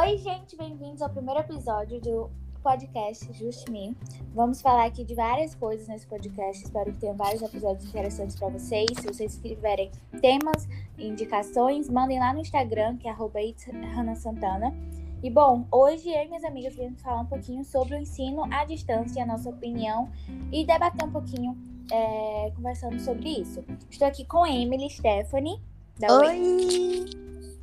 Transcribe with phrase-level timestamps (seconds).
[0.00, 2.30] Oi, gente, bem-vindos ao primeiro episódio do
[2.62, 3.96] podcast Just Me.
[4.32, 6.62] Vamos falar aqui de várias coisas nesse podcast.
[6.62, 8.86] Espero que tenham vários episódios interessantes para vocês.
[8.96, 9.90] Se vocês tiverem
[10.20, 14.72] temas, indicações, mandem lá no Instagram, que é Santana.
[15.20, 18.64] E bom, hoje eu e minhas amigas vamos falar um pouquinho sobre o ensino à
[18.64, 20.12] distância, a nossa opinião
[20.52, 21.58] e debater um pouquinho
[21.90, 23.64] é, conversando sobre isso.
[23.90, 25.60] Estou aqui com Emily, Stephanie.
[25.98, 27.06] Da Oi!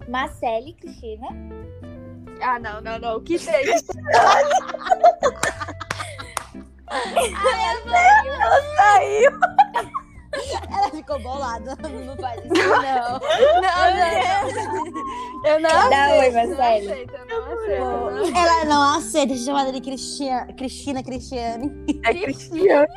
[0.09, 1.27] Marcele, Cristina.
[2.41, 3.17] Ah, não, não, não.
[3.17, 3.55] O que tem?
[3.55, 4.43] Ai,
[8.41, 9.31] ela saiu.
[10.69, 11.77] Ela ficou bolada.
[12.05, 13.19] Não faz isso, não.
[13.61, 15.45] Não, não.
[15.45, 16.33] Eu não aceito.
[16.35, 18.37] Não aceito, não aceito.
[18.37, 21.71] Ela não aceita ser chamada de Cristina, Cristina Cristiane.
[22.05, 22.91] É Cristiane.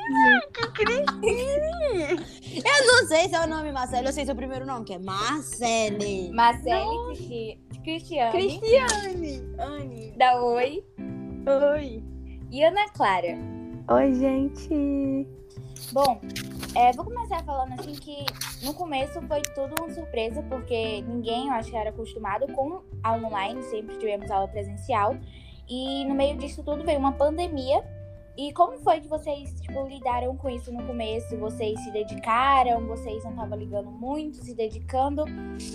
[1.23, 4.99] Eu não sei se é o nome Marcelo, eu sei seu primeiro nome, que é
[4.99, 6.31] Marcele.
[6.33, 8.33] Marcele, Cristi- Cristiane.
[8.33, 9.55] Cristiane.
[9.59, 10.13] Anne.
[10.15, 10.85] Dá oi.
[11.73, 12.05] Oi.
[12.51, 13.39] E Ana Clara.
[13.91, 15.27] Oi, gente.
[15.91, 16.21] Bom,
[16.77, 18.27] é, vou começar falando assim que
[18.63, 23.27] no começo foi tudo uma surpresa, porque ninguém, eu acho que era acostumado com aula
[23.27, 25.17] online, sempre tivemos aula presencial.
[25.67, 27.83] E no meio disso tudo veio uma pandemia.
[28.37, 31.39] E como foi que vocês, tipo, lidaram com isso no começo?
[31.39, 32.87] Vocês se dedicaram?
[32.87, 35.25] Vocês não estavam ligando muito, se dedicando?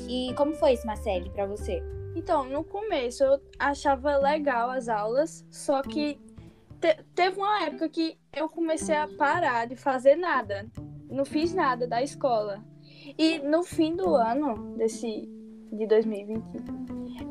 [0.07, 1.81] E como foi isso, Marcele, pra você?
[2.15, 6.19] Então, no começo eu achava legal as aulas, só que
[6.79, 10.67] te- teve uma época que eu comecei a parar de fazer nada.
[11.09, 12.63] Não fiz nada da escola.
[13.17, 15.27] E no fim do ano desse
[15.71, 16.43] de 2020,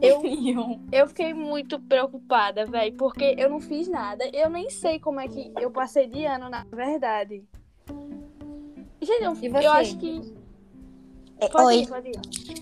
[0.00, 0.20] eu
[0.92, 4.28] eu fiquei muito preocupada, velho, porque eu não fiz nada.
[4.32, 7.44] Eu nem sei como é que eu passei de ano, na verdade.
[9.00, 9.66] Gente, eu, E você?
[9.66, 10.20] eu acho que.
[11.38, 11.76] É, Pode Oi.
[11.82, 12.61] ir, pode ir.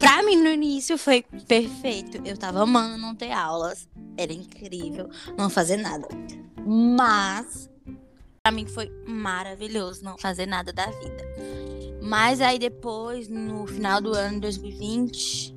[0.00, 2.20] Pra mim, no início, foi perfeito.
[2.24, 3.86] Eu tava amando não ter aulas.
[4.16, 6.08] Era incrível não fazer nada.
[6.66, 7.70] Mas,
[8.42, 11.22] pra mim, foi maravilhoso não fazer nada da vida.
[12.02, 15.54] Mas aí depois, no final do ano de 2020,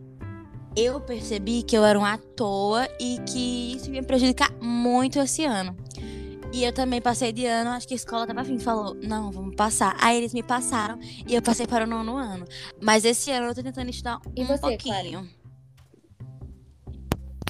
[0.75, 5.45] eu percebi que eu era um à toa e que isso ia prejudicar muito esse
[5.45, 5.75] ano.
[6.53, 9.56] E eu também passei de ano, acho que a escola tava afim, falou, não, vamos
[9.56, 9.97] passar.
[10.00, 12.46] Aí eles me passaram e eu passei para o nono ano.
[12.80, 15.28] Mas esse ano eu tô tentando estudar E um você, pouquinho.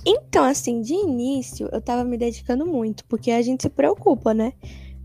[0.05, 4.53] Então, assim, de início, eu tava me dedicando muito, porque a gente se preocupa, né?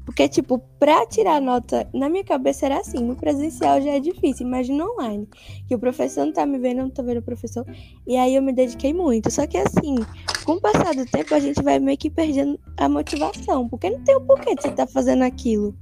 [0.08, 4.46] Porque, tipo, pra tirar nota, na minha cabeça era assim, no presencial já é difícil,
[4.46, 5.28] imagina online.
[5.68, 7.62] Que o professor não tá me vendo, eu não tô vendo o professor.
[8.06, 9.30] E aí eu me dediquei muito.
[9.30, 9.96] Só que, assim,
[10.46, 13.68] com o passar do tempo, a gente vai meio que perdendo a motivação.
[13.68, 15.74] Porque não tem o porquê de você tá fazendo aquilo.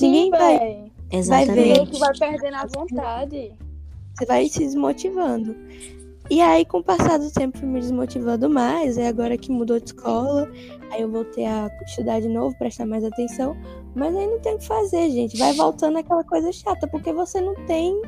[0.00, 1.22] Ninguém vai- véi.
[1.22, 1.54] Vai ver.
[1.54, 3.52] Meio que vai perdendo a vontade.
[4.18, 5.54] Você vai se desmotivando.
[6.30, 8.98] E aí, com o passar do tempo, fui me desmotivando mais.
[8.98, 10.46] Aí agora que mudou de escola,
[10.90, 13.56] aí eu voltei a estudar de novo, prestar mais atenção.
[13.94, 15.38] Mas aí não tem o que fazer, gente.
[15.38, 18.00] Vai voltando aquela coisa chata, porque você não tem,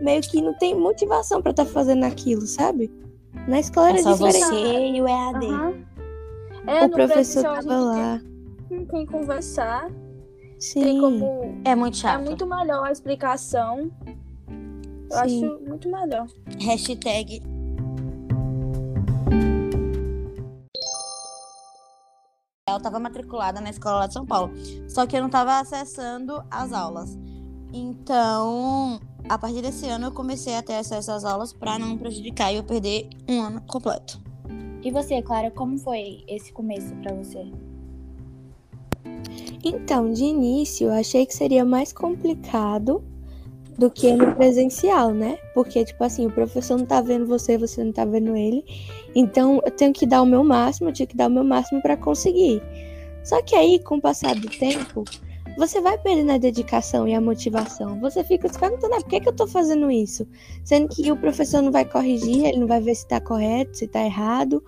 [0.00, 2.88] meio que não tem motivação pra estar fazendo aquilo, sabe?
[3.48, 4.44] Na escola É era só diferente.
[4.44, 5.46] você e o EAD.
[5.46, 5.74] Aham.
[6.68, 8.20] É, O professor tava lá.
[8.68, 9.90] Tem com quem conversar.
[10.58, 10.82] Sim.
[10.82, 11.60] Tem como.
[11.64, 12.24] É muito É chato.
[12.24, 13.90] muito melhor a explicação.
[15.10, 15.44] Eu Sim.
[15.46, 16.26] acho muito melhor.
[16.60, 17.40] Hashtag.
[22.76, 24.52] Eu tava matriculada na escola lá de São Paulo.
[24.88, 27.18] Só que eu não tava acessando as aulas.
[27.72, 32.52] Então, a partir desse ano, eu comecei a ter acesso às aulas pra não prejudicar
[32.52, 34.20] e eu perder um ano completo.
[34.82, 37.44] E você, Clara, como foi esse começo pra você?
[39.64, 43.02] Então, de início, eu achei que seria mais complicado
[43.78, 45.38] do que no presencial, né?
[45.54, 48.64] Porque, tipo assim, o professor não tá vendo você, você não tá vendo ele.
[49.14, 51.82] Então, eu tenho que dar o meu máximo, eu tinha que dar o meu máximo
[51.82, 52.62] para conseguir.
[53.22, 55.04] Só que aí, com o passar do tempo,
[55.56, 57.98] você vai perdendo a dedicação e a motivação.
[58.00, 60.26] Você fica se perguntando, ah, por que, que eu tô fazendo isso?
[60.64, 63.88] Sendo que o professor não vai corrigir, ele não vai ver se tá correto, se
[63.88, 64.62] tá errado.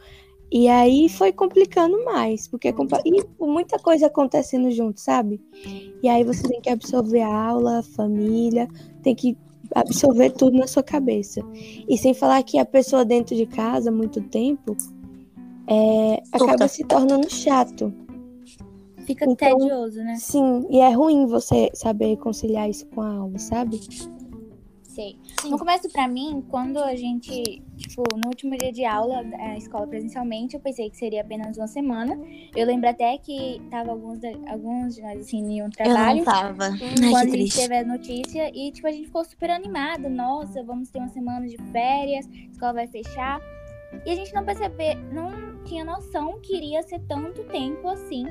[0.50, 2.74] E aí foi complicando mais, porque
[3.04, 5.38] e muita coisa acontecendo junto, sabe?
[6.02, 8.66] E aí você tem que absorver a aula, a família,
[9.08, 9.36] tem que
[9.74, 11.40] absorver tudo na sua cabeça.
[11.88, 14.76] E sem falar que a pessoa dentro de casa, muito tempo,
[15.66, 17.92] é, acaba se tornando chato.
[19.06, 20.16] Fica Então- tedioso, né?
[20.16, 23.80] Sim, e é ruim você saber conciliar isso com a aula, sabe?
[24.98, 25.16] Sei.
[25.48, 29.86] No começo, pra mim, quando a gente, tipo, no último dia de aula da escola
[29.86, 32.18] presencialmente, eu pensei que seria apenas uma semana.
[32.56, 36.16] Eu lembro até que tava alguns, da- alguns de nós, assim, em um Eu trabalho.
[36.16, 36.64] não tava.
[36.64, 37.60] Ai, quando a gente triste.
[37.60, 40.08] teve a notícia e, tipo, a gente ficou super animado.
[40.10, 43.40] Nossa, vamos ter uma semana de férias, a escola vai fechar.
[44.04, 48.26] E a gente não percebe, não tinha noção que iria ser tanto tempo assim.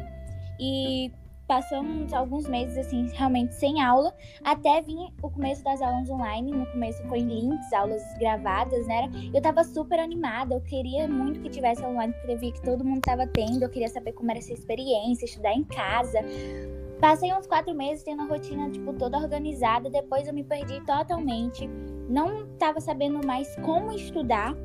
[0.60, 1.12] E
[1.48, 4.14] passamos alguns meses assim, realmente sem aula,
[4.44, 6.52] até vir o começo das aulas online.
[6.52, 9.10] No começo foi em links, aulas gravadas, né?
[9.34, 12.84] Eu tava super animada, eu queria muito que tivesse online, porque eu vi que todo
[12.84, 16.20] mundo tava tendo, eu queria saber como era essa experiência, estudar em casa.
[17.00, 21.68] Passei uns quatro meses tendo a rotina, tipo, toda organizada, depois eu me perdi totalmente.
[22.10, 24.56] Não tava sabendo mais como estudar.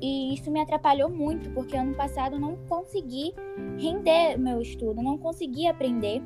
[0.00, 3.34] E isso me atrapalhou muito, porque ano passado eu não consegui
[3.78, 6.22] render meu estudo, não consegui aprender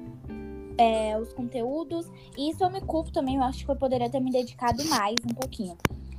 [0.77, 2.11] é, os conteúdos.
[2.37, 5.17] E isso eu me culpo também, eu acho que eu poderia ter me dedicado mais
[5.25, 5.77] um pouquinho.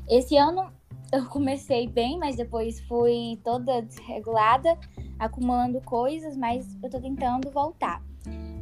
[0.07, 0.71] Esse ano
[1.11, 4.77] eu comecei bem, mas depois fui toda desregulada,
[5.19, 8.01] acumulando coisas, mas eu tô tentando voltar.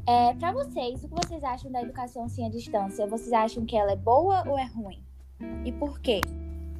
[0.08, 3.06] É, para vocês, o que vocês acham da educação assim à distância?
[3.06, 5.04] Vocês acham que ela é boa ou é ruim?
[5.64, 6.22] E por quê?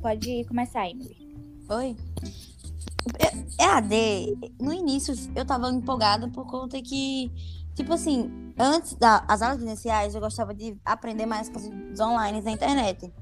[0.02, 1.29] Pode começar, Emily.
[1.70, 1.96] Oi?
[3.60, 7.32] EAD, no início eu tava empolgada por conta que,
[7.76, 13.14] tipo assim, antes das aulas iniciais eu gostava de aprender mais coisas online na internet.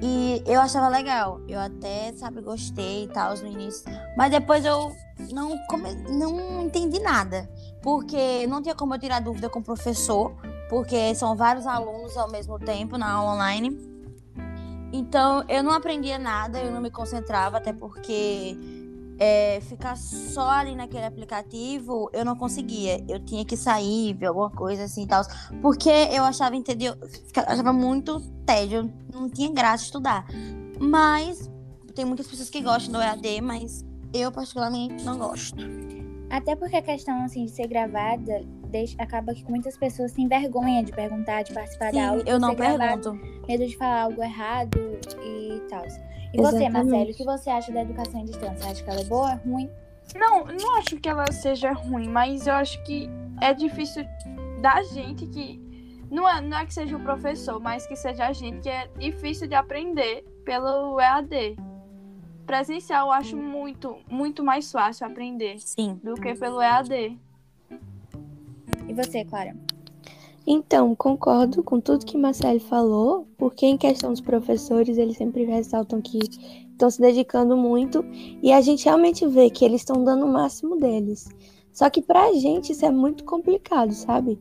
[0.00, 1.40] E eu achava legal.
[1.48, 3.84] Eu até, sabe, gostei e tal no início.
[4.16, 4.92] Mas depois eu
[5.32, 5.92] não, come...
[6.08, 7.48] não entendi nada.
[7.82, 10.34] Porque não tinha como eu tirar dúvida com o professor.
[10.68, 13.91] Porque são vários alunos ao mesmo tempo na aula online.
[14.92, 18.56] Então, eu não aprendia nada, eu não me concentrava, até porque
[19.18, 23.04] é, ficar só ali naquele aplicativo eu não conseguia.
[23.08, 25.22] Eu tinha que sair, ver alguma coisa assim e tal.
[25.60, 26.94] Porque eu achava, entendeu?
[27.46, 30.26] achava muito tédio, não tinha graça estudar.
[30.78, 31.48] Mas
[31.94, 35.56] tem muitas pessoas que gostam do EAD, mas eu particularmente não gosto.
[36.28, 40.82] Até porque a questão assim de ser gravada deixa, acaba que muitas pessoas têm vergonha
[40.82, 42.22] de perguntar, de participar Sim, da aula.
[42.26, 43.46] Eu não gravado, pergunto.
[43.46, 44.78] Medo de falar algo errado
[45.22, 45.84] e tal.
[46.32, 48.70] E você, Marcelo, o que você acha da educação à distância?
[48.70, 49.70] Acha que ela é boa, ruim?
[50.16, 53.08] Não, não acho que ela seja ruim, mas eu acho que
[53.40, 54.04] é difícil
[54.60, 55.60] da gente que.
[56.10, 58.86] Não é, não é que seja o professor, mas que seja a gente que é
[58.98, 61.56] difícil de aprender pelo EAD.
[62.46, 65.98] Presencial eu acho muito, muito mais fácil aprender Sim.
[66.02, 67.18] do que pelo EAD.
[68.92, 69.56] E você, Clara?
[70.46, 76.02] Então, concordo com tudo que Marcelo falou, porque em questão dos professores, eles sempre ressaltam
[76.02, 76.18] que
[76.72, 78.04] estão se dedicando muito
[78.42, 81.26] e a gente realmente vê que eles estão dando o máximo deles.
[81.72, 84.38] Só que pra gente isso é muito complicado, sabe?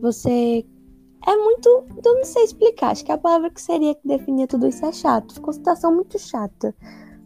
[0.00, 0.64] Você
[1.26, 1.68] é muito,
[2.04, 4.92] eu não sei explicar, acho que a palavra que seria que definia tudo isso é
[4.92, 5.34] chato.
[5.34, 6.72] Ficou uma situação muito chata.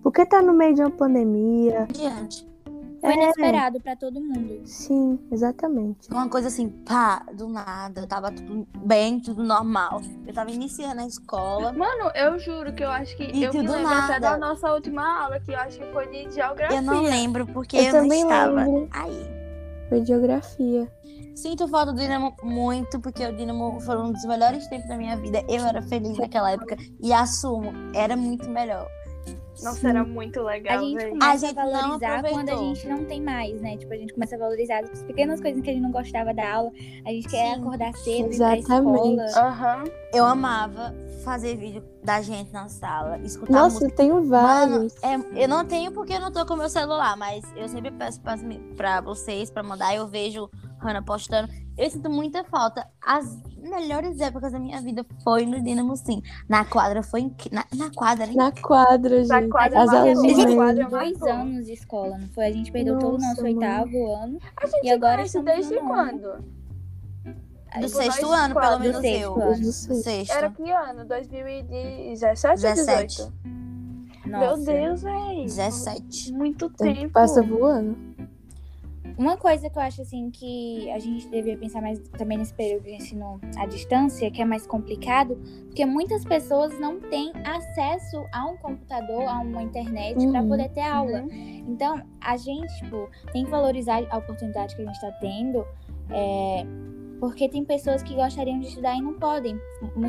[0.03, 1.87] Porque tá no meio de uma pandemia.
[1.93, 2.51] Diante.
[3.03, 3.15] Foi É.
[3.17, 4.61] inesperado pra todo mundo.
[4.65, 6.09] Sim, exatamente.
[6.09, 8.07] Uma coisa assim, pá, do nada.
[8.07, 10.01] Tava tudo bem, tudo normal.
[10.25, 11.73] Eu tava iniciando a escola.
[11.73, 13.25] Mano, eu juro que eu acho que.
[13.25, 14.31] E eu me tudo lembro até nada.
[14.31, 16.77] da nossa última aula, que eu acho que foi de geografia.
[16.79, 18.89] Eu não lembro porque Eu eu, não também estava lembro.
[18.93, 19.27] aí.
[19.89, 20.89] Foi geografia.
[21.35, 25.17] Sinto falta do Dinamo muito, porque o Dinamo foi um dos melhores tempos da minha
[25.17, 25.43] vida.
[25.49, 28.87] Eu era feliz naquela época e assumo, era muito melhor.
[29.63, 31.11] Nossa, era muito A legal, gente velho.
[31.11, 33.77] começa a, gente não valorizar quando a gente não tem mais, né?
[33.77, 36.53] Tipo, a gente começa a valorizar as pequenas coisas que a gente não gostava da
[36.55, 36.73] aula.
[37.07, 37.61] A gente quer Sim.
[37.61, 39.23] acordar cedo, ir pra Exatamente.
[39.25, 39.47] escola.
[39.47, 39.85] Aham.
[40.13, 40.93] Eu amava
[41.23, 43.85] fazer vídeo da gente na sala, escutar Nossa, música.
[43.93, 44.95] eu tenho Mano, vários.
[45.01, 48.21] é, eu não tenho porque eu não tô com meu celular, mas eu sempre peço
[48.21, 48.35] pra,
[48.77, 49.95] pra vocês pra mandar.
[49.95, 50.51] Eu vejo
[50.83, 51.49] Hannah postando.
[51.79, 52.87] Eu sinto muita falta.
[53.05, 56.21] As melhores épocas da minha vida foi no Dinamo, sim.
[56.49, 57.61] Na quadra foi incrível.
[57.73, 58.37] Na, na quadra, hein?
[58.37, 59.51] Na quadra, Na gente.
[59.51, 62.45] quadra As aulas de na Gente, quadra dois anos de escola, não foi?
[62.47, 63.57] A gente perdeu todo o nosso Nossa, mano.
[63.61, 64.39] oitavo ano.
[64.57, 66.63] A gente E agora estamos desde quando?
[67.75, 69.35] Do Tipo, sexto ano, pelo menos sexto eu.
[69.35, 70.31] do sexto.
[70.31, 71.07] Era que ano?
[71.07, 73.07] 2017 ou 17.
[73.07, 73.33] 18?
[74.27, 74.57] Nossa.
[74.57, 75.43] Meu Deus, velho.
[75.45, 76.33] 17.
[76.35, 77.13] Muito tempo tempo.
[77.15, 77.97] passa voando.
[79.19, 82.85] Uma coisa que eu acho assim que a gente devia pensar mais também nesse período
[82.85, 88.47] de ensino à distância, que é mais complicado, porque muitas pessoas não têm acesso a
[88.47, 90.49] um computador, a uma internet para Uhum.
[90.49, 91.23] poder ter aula.
[91.23, 91.65] Uhum.
[91.69, 95.65] Então, a gente, tipo, tem que valorizar a oportunidade que a gente está tendo,
[96.11, 96.65] é,
[97.21, 99.57] porque tem pessoas que gostariam de estudar e não podem.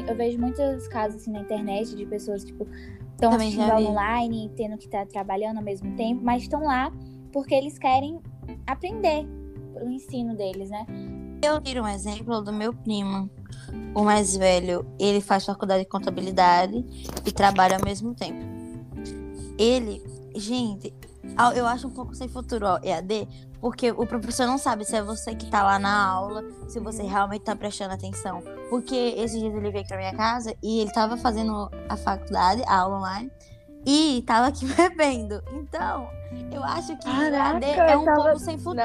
[0.07, 2.67] Eu vejo muitos casos assim na internet de pessoas, tipo,
[3.11, 6.91] estão assistindo online, tendo que estar trabalhando ao mesmo tempo, mas estão lá
[7.31, 8.19] porque eles querem
[8.67, 9.27] aprender
[9.81, 10.85] o ensino deles, né?
[11.43, 13.29] Eu tiro um exemplo do meu primo.
[13.93, 16.85] O mais velho, ele faz faculdade de contabilidade
[17.25, 18.39] e trabalha ao mesmo tempo.
[19.57, 20.01] Ele,
[20.35, 20.93] gente,
[21.55, 23.27] eu acho um pouco sem futuro ó, EAD,
[23.59, 27.03] porque o professor não sabe se é você que tá lá na aula, se você
[27.03, 28.41] realmente tá prestando atenção.
[28.69, 32.79] Porque esses dias ele veio pra minha casa e ele tava fazendo a faculdade, a
[32.79, 33.31] aula online,
[33.85, 35.41] e tava aqui bebendo.
[35.53, 36.07] Então,
[36.51, 38.83] eu acho que o Caraca, AD é um tava- sem futuro.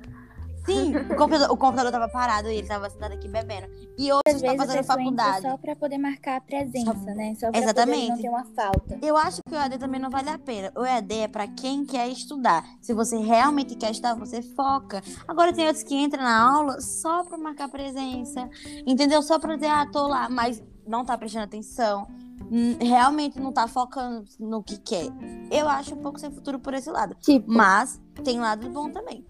[0.00, 0.18] não.
[0.66, 3.68] Sim, o computador, o computador tava parado e ele tava sentado aqui bebendo.
[3.96, 5.40] E hoje Às a fazendo faculdade.
[5.40, 7.34] só pra poder marcar a presença, né?
[7.40, 8.10] Só pra Exatamente.
[8.10, 8.98] não ter uma falta.
[9.00, 10.70] Eu acho que o EAD também não vale a pena.
[10.76, 12.62] O EAD é pra quem quer estudar.
[12.82, 15.02] Se você realmente quer estudar, você foca.
[15.26, 18.46] Agora tem outros que entram na aula só pra marcar presença,
[18.86, 19.22] entendeu?
[19.22, 22.06] Só pra dizer, ah, tô lá, mas não tá prestando atenção.
[22.50, 25.06] Hum, Realmente não tá focando no que quer.
[25.50, 27.14] Eu acho um pouco sem futuro por esse lado.
[27.20, 29.24] Tipo, Mas tem lado bom também.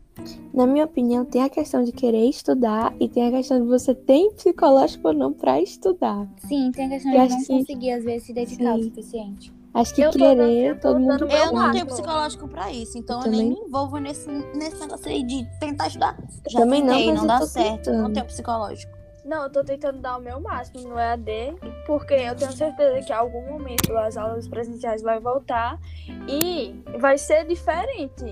[0.52, 3.94] na minha opinião, tem a questão de querer estudar e tem a questão de você
[3.94, 6.26] ter psicológico ou não pra estudar.
[6.48, 8.88] Sim, tem a questão Eu de não que- conseguir, às vezes, se dedicar o Sim.
[8.88, 9.52] suficiente.
[9.74, 11.24] Acho que Eu tô dando- querer, tô todo mundo.
[11.26, 14.80] Eu Eu não tenho psicológico pra isso, então Eu eu, nem me envolvo nesse, nesse
[14.80, 16.16] negócio aí de tentar estudar.
[16.48, 17.86] Já também não, tentei, mas não eu dá tô certo.
[17.90, 18.12] Não tentando.
[18.14, 18.97] tenho psicológico.
[19.28, 21.54] Não, eu tô tentando dar o meu máximo no EAD,
[21.86, 25.78] porque eu tenho certeza que em algum momento as aulas presenciais vai voltar
[26.26, 28.24] e vai ser diferente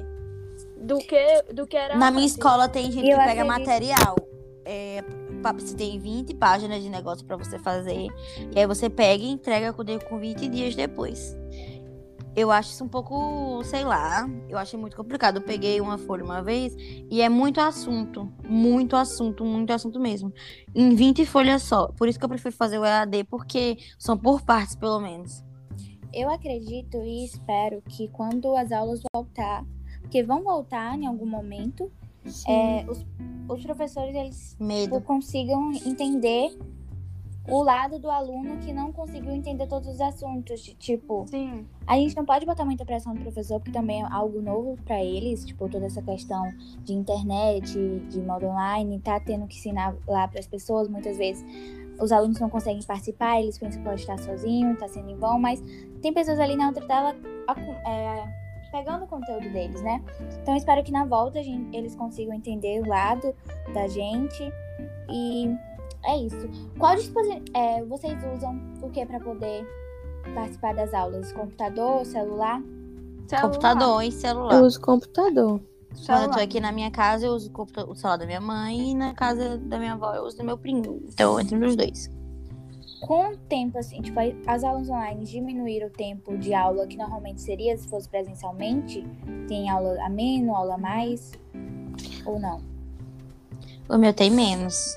[0.79, 4.17] do que, do que era Na minha escola tem gente eu que pega acredito- material.
[4.65, 5.05] É,
[5.55, 8.09] você tem 20 páginas de negócio pra você fazer.
[8.51, 11.37] E aí você pega e entrega com com 20 dias depois.
[12.37, 15.37] Eu acho isso um pouco, sei lá, eu achei muito complicado.
[15.39, 16.77] Eu peguei uma folha uma vez
[17.11, 18.31] e é muito assunto.
[18.47, 20.31] Muito assunto, muito assunto mesmo.
[20.75, 21.87] Em 20 folhas só.
[21.89, 25.43] Por isso que eu prefiro fazer o EAD, porque são por partes, pelo menos.
[26.13, 29.65] Eu acredito e espero que quando as aulas voltar,
[30.03, 31.91] porque vão voltar em algum momento,
[32.47, 33.07] é, os,
[33.49, 35.01] os professores eles Medo.
[35.01, 36.51] consigam entender
[37.49, 40.61] o lado do aluno que não conseguiu entender todos os assuntos.
[40.61, 41.67] de, Tipo, Sim.
[41.87, 45.03] a gente não pode botar muita pressão no professor, porque também é algo novo para
[45.03, 46.43] eles, tipo, toda essa questão
[46.85, 47.73] de internet,
[48.09, 51.45] de modo online, tá tendo que ensinar lá para as pessoas, muitas vezes
[52.01, 55.39] os alunos não conseguem participar, eles pensam que pode estar sozinho, tá sendo em vão,
[55.39, 55.63] mas
[56.03, 57.17] tem pessoas ali na outra tela
[57.87, 58.29] é,
[58.71, 60.03] pegando o conteúdo deles, né?
[60.43, 63.35] Então espero que na volta gente- eles consigam entender o lado
[63.73, 64.43] da gente
[65.11, 65.51] e
[66.07, 66.49] é isso.
[66.79, 69.67] Qual dispositivo vocês usam o que para poder
[70.35, 71.33] participar das aulas?
[71.33, 72.63] Computador, celular?
[73.27, 73.43] Celular.
[73.43, 74.55] Computador e celular.
[74.55, 75.61] Eu uso computador.
[75.61, 76.37] Quando eu Celular.
[76.37, 79.57] tô aqui na minha casa, eu uso o celular da minha mãe e na casa
[79.57, 81.03] da minha avó eu uso do meu primo.
[81.09, 82.11] Então, entre os dois.
[83.01, 87.41] Com o tempo, assim, tipo, as aulas online diminuíram o tempo de aula que normalmente
[87.41, 89.07] seria se fosse presencialmente?
[89.49, 91.33] Tem aula a menos, aula a mais?
[92.25, 92.61] Ou não?
[93.89, 94.97] O meu tem menos.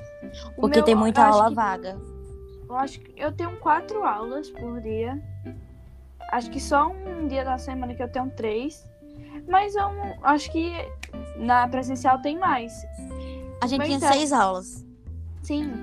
[0.58, 1.98] O Porque meu, tem muita aula que- vaga.
[2.68, 5.20] Eu acho que eu tenho quatro aulas por dia.
[6.32, 8.88] Acho que só um dia da semana que eu tenho três.
[9.48, 9.90] Mas eu
[10.24, 10.72] acho que
[11.38, 12.86] na presencial tem mais.
[13.62, 14.14] A gente tinha é.
[14.14, 14.86] seis aulas.
[15.42, 15.74] Sim.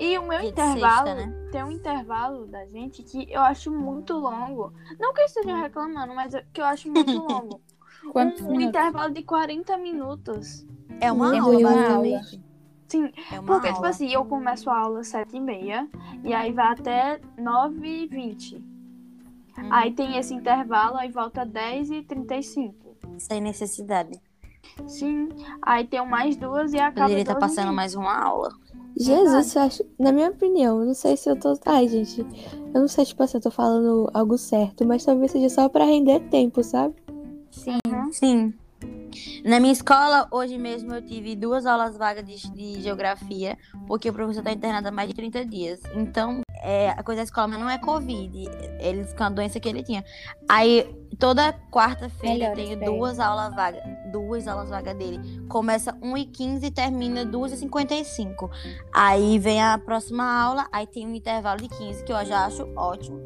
[0.00, 1.48] E o meu intervalo, sexta, né?
[1.50, 4.72] tem um intervalo da gente que eu acho muito longo.
[4.98, 7.60] Não que eu esteja reclamando, mas é que eu acho muito longo.
[8.12, 8.68] Quantos um, um minutos?
[8.68, 10.66] intervalo de 40 minutos.
[11.00, 12.42] É uma aula, basicamente.
[12.88, 13.74] Sim, É uma porque, aula.
[13.74, 15.88] tipo assim, eu começo a aula às 7h30
[16.24, 18.54] e aí vai até 9h20.
[19.58, 19.68] Uhum.
[19.70, 22.74] Aí tem esse intervalo, aí volta 10h35.
[23.18, 24.18] Sem necessidade.
[24.86, 25.28] Sim,
[25.62, 27.02] aí tem mais duas e acaba.
[27.02, 27.40] Poderia estar 12h20.
[27.40, 28.50] passando mais uma aula.
[28.96, 31.56] Jesus, eu acho, na minha opinião, não sei se eu tô.
[31.66, 32.20] Ai, gente,
[32.74, 35.84] eu não sei, tipo assim, eu tô falando algo certo, mas talvez seja só pra
[35.84, 36.94] render tempo, sabe?
[37.50, 37.78] Sim.
[38.10, 38.54] Sim.
[39.44, 44.12] Na minha escola, hoje mesmo, eu tive duas aulas vagas de, de geografia, porque o
[44.12, 45.80] professor está internado há mais de 30 dias.
[45.94, 48.48] Então, é, a coisa da escola mas não é Covid.
[48.80, 50.04] Eles com a doença que ele tinha.
[50.48, 50.86] Aí,
[51.18, 53.82] toda quarta-feira eu tenho pra duas aulas vagas.
[54.12, 55.18] Duas aulas vagas dele.
[55.48, 58.50] Começa 1h15 e termina 2h55.
[58.92, 62.68] Aí vem a próxima aula, aí tem um intervalo de 15, que eu já acho
[62.76, 63.20] ótimo.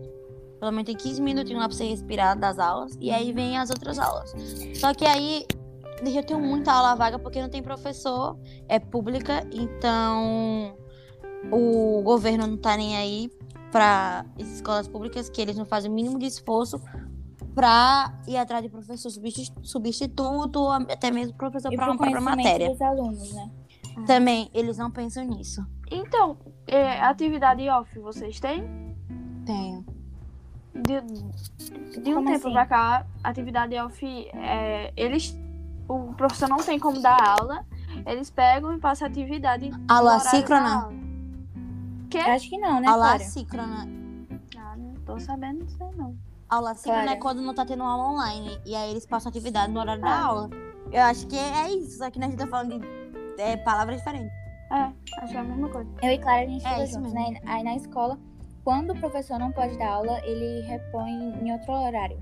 [0.60, 2.96] Pelo menos tem 15 minutinhos lá pra você respirar das aulas.
[3.00, 4.32] E aí vem as outras aulas.
[4.74, 5.44] Só que aí
[6.04, 10.76] eu tenho muita aula vaga porque não tem professor, é pública, então
[11.50, 13.30] o governo não tá nem aí
[13.70, 16.80] para escolas públicas que eles não fazem o mínimo de esforço
[17.54, 22.70] para ir atrás de professor substi- substituto, até mesmo professor para uma matéria.
[22.70, 23.50] dos alunos, né?
[24.06, 25.64] Também eles não pensam nisso.
[25.90, 28.64] Então, é, atividade off vocês têm?
[29.44, 29.84] Tenho.
[30.74, 31.00] De,
[32.00, 32.52] de um Como tempo assim?
[32.52, 35.38] pra cá, atividade off, é, eles.
[35.88, 37.64] O professor não tem como dar aula,
[38.06, 39.68] eles pegam e passam atividade.
[39.70, 40.88] no Aula síncrona?
[42.34, 43.18] Acho que não, né, Aula Clara?
[43.24, 43.88] síncrona.
[44.58, 46.16] Ah, não tô sabendo disso aí, não.
[46.48, 47.16] Aula síncrona Clara.
[47.16, 48.58] é quando não tá tendo aula online.
[48.66, 50.50] E aí eles passam atividade no horário da aula.
[50.90, 52.86] Eu acho que é isso, só que a gente tá falando de
[53.42, 54.30] é, palavras diferentes.
[54.70, 55.90] É, acho que é a mesma coisa.
[56.02, 57.32] Eu e Clara, a gente É juntos, mesmo.
[57.32, 57.40] né?
[57.46, 58.18] Aí na escola,
[58.64, 61.10] quando o professor não pode dar aula, ele repõe
[61.42, 62.18] em outro horário.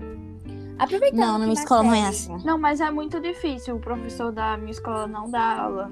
[0.81, 2.35] Aproveitando Não, na minha escola não é assim.
[2.43, 3.75] Não, mas é muito difícil.
[3.75, 5.91] O professor da minha escola não dá aula.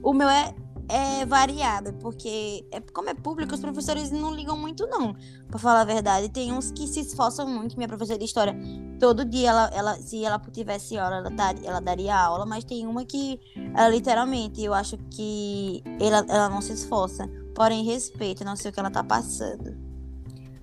[0.00, 0.54] O meu é,
[0.88, 5.12] é variado, porque é, como é público, os professores não ligam muito, não.
[5.48, 6.28] Pra falar a verdade.
[6.28, 7.76] Tem uns que se esforçam muito.
[7.76, 8.56] Minha professora de história,
[9.00, 12.86] todo dia, ela, ela, se ela tivesse hora, ela, dar, ela daria aula, mas tem
[12.86, 13.40] uma que,
[13.74, 17.28] ela, literalmente, eu acho que ela, ela não se esforça.
[17.56, 19.87] Porém, respeito, eu não sei o que ela tá passando.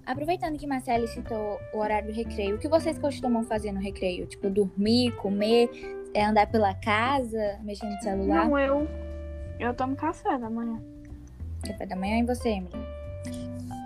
[0.05, 4.27] Aproveitando que Marcele citou o horário do recreio, o que vocês costumam fazer no recreio?
[4.27, 5.69] Tipo, dormir, comer,
[6.13, 8.47] é andar pela casa, mexendo no celular?
[8.47, 8.87] Não, eu.
[9.59, 10.79] Eu tomo café da manhã.
[11.65, 12.75] Café da manhã e você, Emily?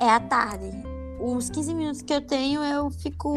[0.02, 0.70] É à tarde.
[1.22, 3.34] Os 15 minutos que eu tenho, eu fico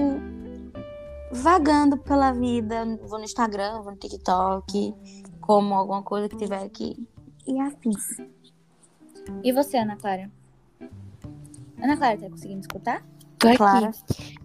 [1.31, 2.85] vagando pela vida.
[3.03, 4.95] Vou no Instagram, vou no TikTok,
[5.41, 6.97] como alguma coisa que tiver aqui.
[7.47, 8.19] E afins.
[9.45, 10.31] E você, Ana Clara?
[11.83, 13.03] Ana Clara, tá conseguindo escutar?
[13.39, 13.57] Tô aqui.
[13.57, 13.91] Clara.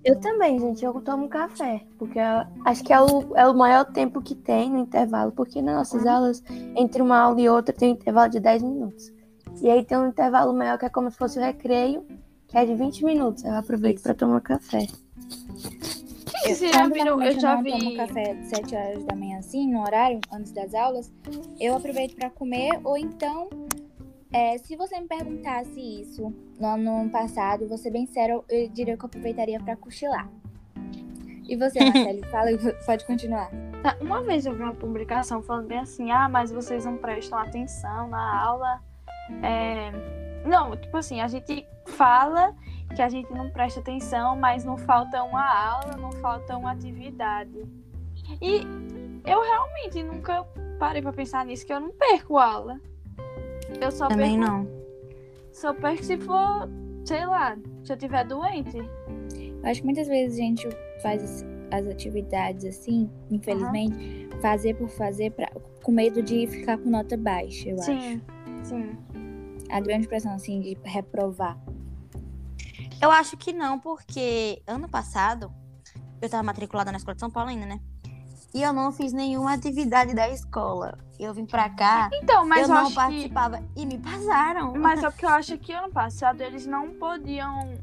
[0.03, 3.85] Eu também, gente, eu tomo café, porque eu acho que é o, é o maior
[3.85, 6.43] tempo que tem no intervalo, porque nas nossas aulas,
[6.75, 9.13] entre uma aula e outra, tem um intervalo de 10 minutos.
[9.61, 12.05] E aí tem um intervalo maior que é como se fosse o recreio,
[12.47, 13.43] que é de 20 minutos.
[13.43, 14.87] Eu aproveito para tomar café.
[16.43, 17.21] Vocês já Quando viram?
[17.21, 17.71] Eu já vi.
[17.71, 21.11] tomo café de 7 horas da manhã, assim, no horário, antes das aulas,
[21.59, 23.49] eu aproveito pra comer, ou então,
[24.31, 29.03] é, se você me perguntasse isso no ano passado, ser bem sério, eu diria que
[29.03, 30.29] eu aproveitaria pra cochilar.
[31.47, 33.49] E você, Marcelo, fala e pode continuar.
[33.81, 37.39] Tá, Uma vez eu vi uma publicação falando bem assim, ah, mas vocês não prestam
[37.39, 38.81] atenção na aula.
[39.41, 39.91] É...
[40.45, 42.53] Não, tipo assim, a gente fala
[42.95, 47.65] que a gente não presta atenção, mas não falta uma aula, não falta uma atividade.
[48.41, 48.61] E
[49.25, 50.43] eu realmente nunca
[50.79, 52.79] parei pra pensar nisso, que eu não perco aula.
[53.81, 54.67] Eu só Também perco, não.
[55.51, 56.69] só perco se for,
[57.05, 58.77] sei lá, se eu tiver doente.
[58.77, 60.67] Eu acho que muitas vezes a gente
[61.01, 65.51] faz as- atividades assim, infelizmente, fazer por fazer, pra,
[65.83, 67.85] com medo de ficar com nota baixa, eu acho.
[67.85, 68.21] Sim,
[68.63, 68.97] sim.
[69.69, 71.57] A grande pressão, assim, de reprovar.
[73.01, 75.51] Eu acho que não, porque ano passado
[76.21, 77.79] eu tava matriculada na escola de São Paulo ainda, né?
[78.53, 80.97] E eu não fiz nenhuma atividade da escola.
[81.19, 82.95] Eu vim pra cá, Então, mas eu eu, não acho que...
[82.95, 84.73] participava e me passaram.
[84.75, 87.73] Mas é porque eu acho que ano passado eles não podiam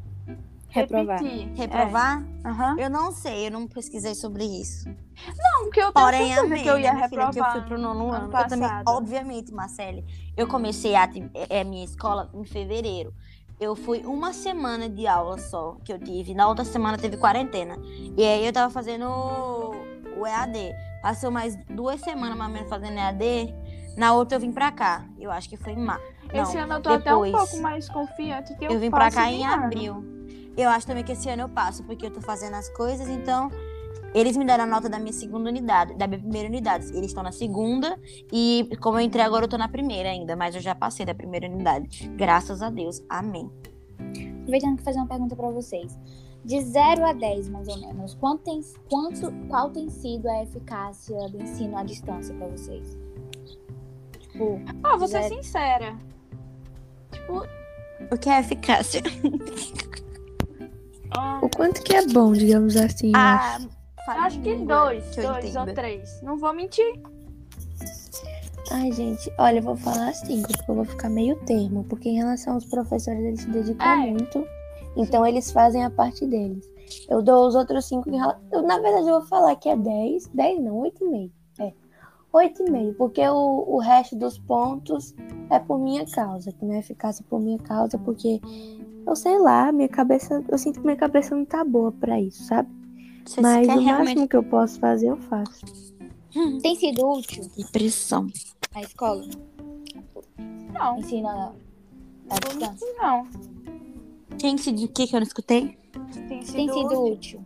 [0.68, 1.20] Reprovar.
[1.20, 1.52] repetir.
[1.54, 2.22] Reprovar?
[2.44, 2.48] É.
[2.48, 2.76] Aham.
[2.78, 4.88] Eu não sei, eu não pesquisei sobre isso.
[4.88, 7.32] Não, porque eu tenho Porém, certeza amei, que eu ia né, filha, reprovar.
[7.32, 8.36] que eu fui pro nono ano ano.
[8.38, 8.88] Eu também, passado.
[8.88, 10.04] obviamente, Marcele,
[10.36, 13.12] eu comecei a ati- é, minha escola em fevereiro.
[13.60, 16.34] Eu fui uma semana de aula só que eu tive.
[16.34, 17.76] Na outra semana teve quarentena.
[18.16, 19.06] E aí eu tava fazendo
[20.16, 20.72] o EAD.
[21.04, 23.54] Passou mais duas semanas mais ou menos fazendo EAD.
[23.94, 25.04] Na outra eu vim pra cá.
[25.20, 26.02] Eu acho que foi em março.
[26.32, 27.50] Esse ano eu tô até um depois.
[27.50, 29.64] pouco mais confiante que eu Eu vim pra cá em ano.
[29.64, 30.02] abril.
[30.56, 33.50] Eu acho também que esse ano eu passo, porque eu tô fazendo as coisas, então.
[34.14, 36.86] Eles me deram a nota da minha segunda unidade, da minha primeira unidade.
[36.96, 38.00] Eles estão na segunda
[38.32, 41.14] e, como eu entrei agora, eu tô na primeira ainda, mas eu já passei da
[41.14, 42.08] primeira unidade.
[42.16, 43.02] Graças a Deus.
[43.10, 43.50] Amém.
[44.40, 45.98] Aproveitando que fazer uma pergunta pra vocês.
[46.44, 51.16] De 0 a 10, mais ou menos, quanto tem, quanto, qual tem sido a eficácia
[51.30, 52.98] do ensino à distância pra vocês?
[54.20, 55.34] Tipo, Ah, vou ser Zero.
[55.36, 55.96] sincera.
[57.10, 57.46] Tipo,
[58.12, 59.00] O que é eficácia?
[61.16, 63.68] ah, O quanto que é bom, digamos assim, eu acho.
[64.06, 66.20] Ah, acho que dois, que eu dois ou três.
[66.22, 67.00] Não vou mentir.
[68.70, 72.16] Ai, gente, olha, eu vou falar cinco, porque eu vou ficar meio termo, porque em
[72.16, 73.96] relação aos professores, eles se dedicam É.
[74.10, 74.46] muito,
[74.96, 76.68] então eles fazem a parte deles.
[77.08, 78.40] Eu dou os outros cinco em relação...
[78.52, 81.30] eu, Na verdade, eu vou falar que é 10, 10 não, 8,5.
[81.58, 81.72] É,
[82.32, 85.14] 8,5, porque o, o resto dos pontos
[85.50, 88.40] é por minha causa, que não é eficácia por minha causa, porque
[89.06, 92.44] eu sei lá, minha cabeça, eu sinto que minha cabeça não tá boa pra isso,
[92.44, 92.68] sabe?
[93.24, 95.64] Você Mas o realmente máximo que eu posso fazer, eu faço.
[96.62, 98.26] tem sido útil depressão.
[98.74, 99.24] a escola?
[100.72, 102.94] Não, à vou distância?
[103.00, 103.53] não.
[104.38, 105.78] Quem se diz que que eu não escutei?
[106.28, 107.04] Tem sido, Tem sido útil.
[107.12, 107.44] útil.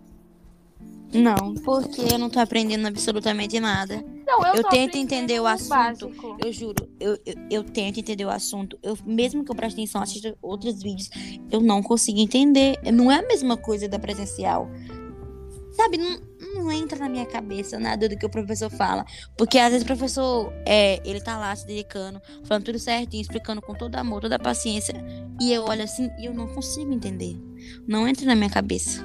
[1.10, 4.04] Não, porque eu não tô aprendendo absolutamente nada.
[4.26, 5.70] Não, eu, Eu tento entender o assunto.
[5.70, 6.36] básico.
[6.44, 8.78] Eu juro, eu, eu, eu tento entender o assunto.
[8.82, 11.08] Eu, mesmo que eu preste atenção, assista outros vídeos,
[11.50, 12.78] eu não consigo entender.
[12.92, 14.68] Não é a mesma coisa da presencial.
[15.72, 16.18] Sabe, não,
[16.54, 19.04] não entra na minha cabeça nada do que o professor fala.
[19.36, 23.60] Porque às vezes o professor, é, ele tá lá se dedicando, falando tudo certinho, explicando
[23.60, 24.94] com todo amor, toda paciência.
[25.40, 27.36] E eu olho assim e eu não consigo entender.
[27.86, 29.02] Não entra na minha cabeça.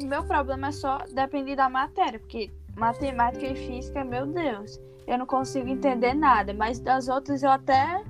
[0.00, 5.18] O meu problema é só depender da matéria, porque matemática e física, meu Deus, eu
[5.18, 8.02] não consigo entender nada, mas das outras eu até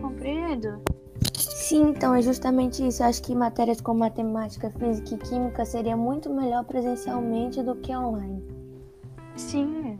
[0.00, 0.82] compreendo.
[1.68, 3.02] Sim, então é justamente isso.
[3.02, 7.94] Eu acho que matérias como matemática, física e química seria muito melhor presencialmente do que
[7.94, 8.42] online.
[9.36, 9.96] Sim.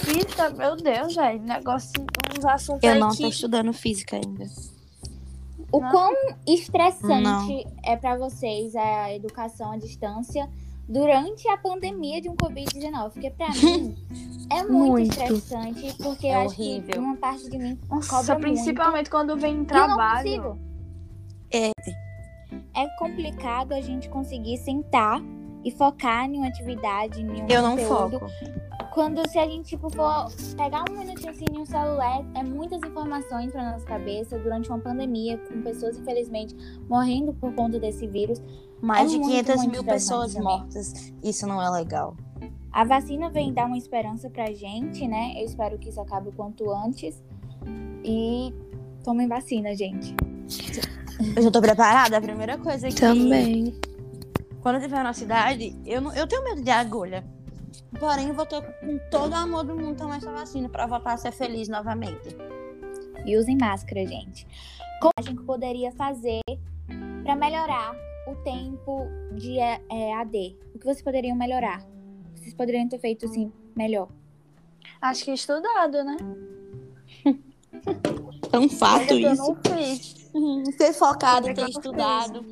[0.00, 1.40] Física, meu Deus, velho.
[1.42, 1.92] Negócio,
[2.36, 3.22] uns assuntos Eu aí não que...
[3.22, 4.46] tô estudando física ainda.
[5.72, 5.90] O Não.
[5.90, 6.12] quão
[6.46, 7.72] estressante Não.
[7.84, 10.48] é pra vocês a educação à distância
[10.88, 13.12] durante a pandemia de um Covid-19?
[13.12, 13.96] Porque pra mim
[14.50, 15.10] é muito, Muito.
[15.10, 19.52] estressante, porque É eu acho que uma parte de mim Nossa, cobra principalmente quando vem
[19.54, 19.72] em muito.
[19.72, 20.42] E eu não trabalho.
[20.42, 20.75] consigo.
[21.52, 21.70] É.
[22.74, 25.20] É complicado a gente conseguir sentar
[25.64, 28.20] e focar em uma atividade, em um Eu não conteúdo.
[28.20, 28.26] foco.
[28.92, 32.80] Quando se a gente tipo, for pegar um minutinho assim em um celular, é muitas
[32.82, 36.54] informações pra nossa cabeça durante uma pandemia, com pessoas, infelizmente,
[36.88, 38.40] morrendo por conta desse vírus.
[38.80, 41.12] Mais É de muito, 500 muito mil pessoas mortas.
[41.22, 42.16] Isso não é legal.
[42.72, 45.32] A vacina vem dar uma esperança pra gente, né?
[45.36, 47.22] Eu espero que isso acabe o quanto antes.
[48.04, 48.54] E
[49.02, 50.14] tomem vacina, gente.
[51.36, 52.18] Eu já tô preparada.
[52.18, 52.94] A primeira coisa que.
[52.94, 53.74] Também.
[54.60, 57.24] Quando eu estiver na cidade, eu, não, eu tenho medo de agulha.
[57.98, 61.12] Porém, eu vou ter com todo o amor do mundo tomar essa vacina pra voltar
[61.12, 62.36] a ser feliz novamente.
[63.24, 64.46] E usem máscara, gente.
[65.00, 66.40] Como a gente poderia fazer
[67.22, 67.94] pra melhorar
[68.26, 70.56] o tempo de é, é, AD?
[70.74, 71.86] O que vocês poderiam melhorar?
[72.34, 74.08] Vocês poderiam ter feito assim melhor.
[75.00, 76.16] Acho que estudado, né?
[78.56, 79.42] É um fato que eu isso.
[79.42, 80.16] não fiz.
[80.76, 82.44] Ser focado, Coisa que ter não estudado.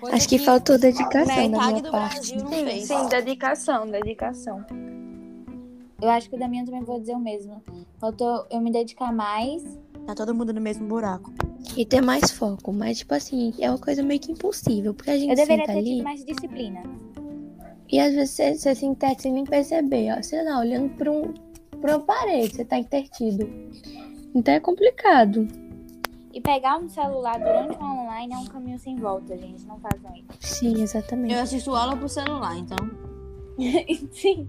[0.00, 2.36] Coisa Acho que faltou dedicação da metade minha parte.
[2.36, 4.64] Não Sim, sim, dedicação, dedicação.
[6.00, 7.62] Eu acho que o da minha também vou dizer o mesmo.
[7.98, 9.62] Faltou eu me dedicar mais.
[10.06, 11.32] Tá todo mundo no mesmo buraco.
[11.76, 12.72] E ter mais foco.
[12.72, 14.94] Mas, tipo assim, é uma coisa meio que impossível.
[14.94, 16.82] Porque a gente Eu deveria ter ali tido mais disciplina.
[17.92, 20.10] e às vezes você, você se interte sem nem perceber.
[20.18, 21.34] Ó, sei lá, olhando pra, um,
[21.82, 23.46] pra uma parede, você tá intertido.
[24.34, 25.46] Então é complicado.
[26.32, 29.64] E pegar um celular durante um online é um caminho sem volta, gente.
[29.66, 30.26] Não façam isso.
[30.38, 31.34] Sim, exatamente.
[31.34, 32.78] Eu assisto aula pro celular, então.
[34.12, 34.48] Sim.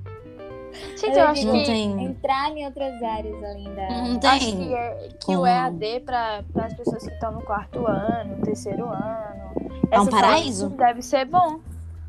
[0.96, 1.66] Gente, eu acho Não que.
[1.66, 2.06] tem.
[2.06, 3.90] Entrar em outras áreas além da.
[3.90, 4.74] Não Acho que, tem.
[4.74, 5.46] é, que o.
[5.46, 9.52] EAD para as pessoas que estão no quarto ano, terceiro ano.
[9.90, 10.70] É um paraíso?
[10.70, 11.60] Deve ser bom.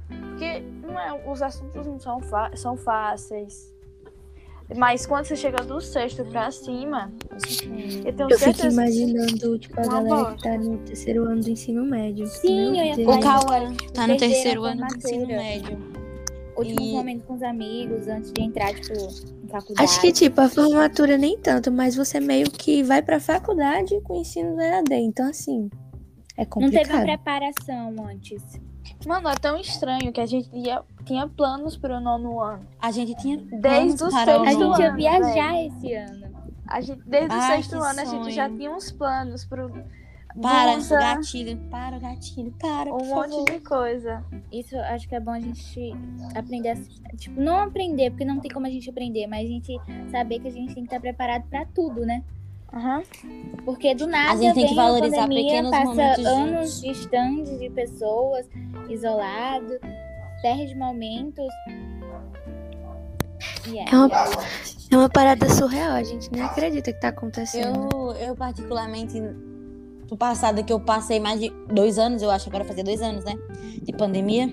[0.09, 2.21] Porque não é, os assuntos não são,
[2.55, 3.73] são fáceis.
[4.77, 7.13] Mas quando você chega do sexto pra cima,
[8.05, 8.69] eu tenho Eu fico certeza.
[8.69, 10.37] imaginando, tipo, a Uma galera bosta.
[10.37, 12.27] que tá no terceiro ano do ensino médio.
[12.27, 15.79] Sim, eu ia O Cauã tá no terceiro ano do ensino médio.
[16.57, 19.89] Últimos E- momentos com os amigos, antes de entrar, tipo, em faculdade.
[19.91, 24.19] Acho que, tipo, a formatura nem tanto, mas você meio que vai pra faculdade com
[24.19, 24.93] o ensino do EAD.
[24.95, 25.71] Então, assim,
[26.37, 26.83] é Não complicado.
[26.85, 28.43] teve uma preparação antes.
[29.07, 32.67] Mano, é tão estranho que a gente ia, tinha planos pro nono ano.
[32.81, 33.37] A gente tinha.
[33.39, 36.33] Desde o para sexto A gente ia ano, viajar esse ano.
[36.69, 38.59] A gente, desde o Ai, sexto que ano a gente já sonho.
[38.59, 39.71] tinha uns planos pro.
[40.41, 41.59] Para, blusa, gatilho.
[41.71, 42.55] Para, gatilho.
[42.59, 43.45] Para, um monte favor.
[43.51, 44.25] de coisa.
[44.51, 45.93] Isso acho que é bom a gente
[46.35, 46.71] aprender.
[46.71, 49.79] a- Tipo, não aprender, porque não tem como a gente aprender, mas a gente
[50.11, 52.25] saber que a gente tem que estar preparado pra tudo, né?
[52.73, 53.03] Aham.
[53.65, 57.71] Porque do nada A gente tem que valorizar pandemia, pequenos passa momentos anos distantes de
[57.71, 58.47] pessoas,
[58.89, 59.79] isolado,
[60.41, 61.53] perde momentos.
[63.69, 63.85] E é.
[63.91, 64.09] É uma,
[64.91, 67.89] é uma parada surreal, a gente nem acredita que tá acontecendo.
[67.93, 72.51] Eu, eu particularmente, no passado que eu passei mais de dois anos, eu acho que
[72.51, 73.35] agora fazer dois anos, né?
[73.83, 74.53] De pandemia.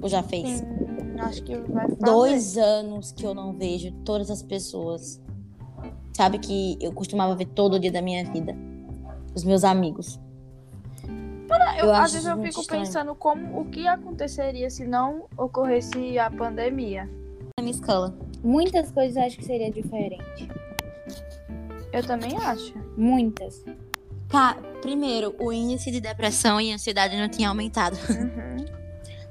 [0.00, 0.60] Ou já fez?
[0.60, 0.66] Sim,
[1.18, 2.02] acho que vai fazer.
[2.02, 5.20] Dois anos que eu não vejo todas as pessoas.
[6.20, 8.54] Sabe que eu costumava ver todo dia da minha vida.
[9.34, 10.20] Os meus amigos.
[11.78, 12.84] Eu, Eu às acho vezes eu fico estranho.
[12.84, 17.08] pensando como o que aconteceria se não ocorresse a pandemia.
[17.56, 18.14] Na minha escola.
[18.44, 20.46] Muitas coisas eu acho que seria diferente.
[21.90, 22.74] Eu também acho.
[22.98, 23.64] Muitas.
[24.28, 27.96] Tá, primeiro, o índice de depressão e ansiedade não tinha aumentado.
[28.12, 28.66] Uhum.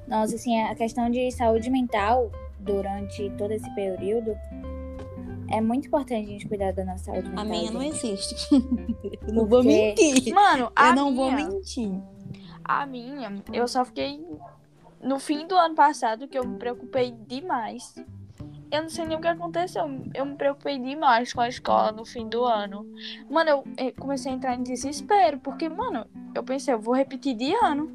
[0.08, 4.36] Nossa, assim, a questão de saúde mental durante todo esse período
[5.52, 7.46] é muito importante a gente cuidar da nossa saúde mental.
[7.46, 8.08] A minha não gente.
[8.08, 8.36] existe.
[9.28, 10.34] Eu não vou mentir.
[10.34, 11.92] Mano, a Eu não vou minha, mentir.
[12.64, 14.24] a minha, eu só fiquei
[15.02, 17.96] no fim do ano passado que eu me preocupei demais.
[18.72, 19.84] Eu não sei nem o que aconteceu.
[20.14, 22.86] Eu me preocupei demais com a escola no fim do ano.
[23.30, 27.52] Mano, eu comecei a entrar em desespero, porque, mano, eu pensei, eu vou repetir de
[27.56, 27.92] ano.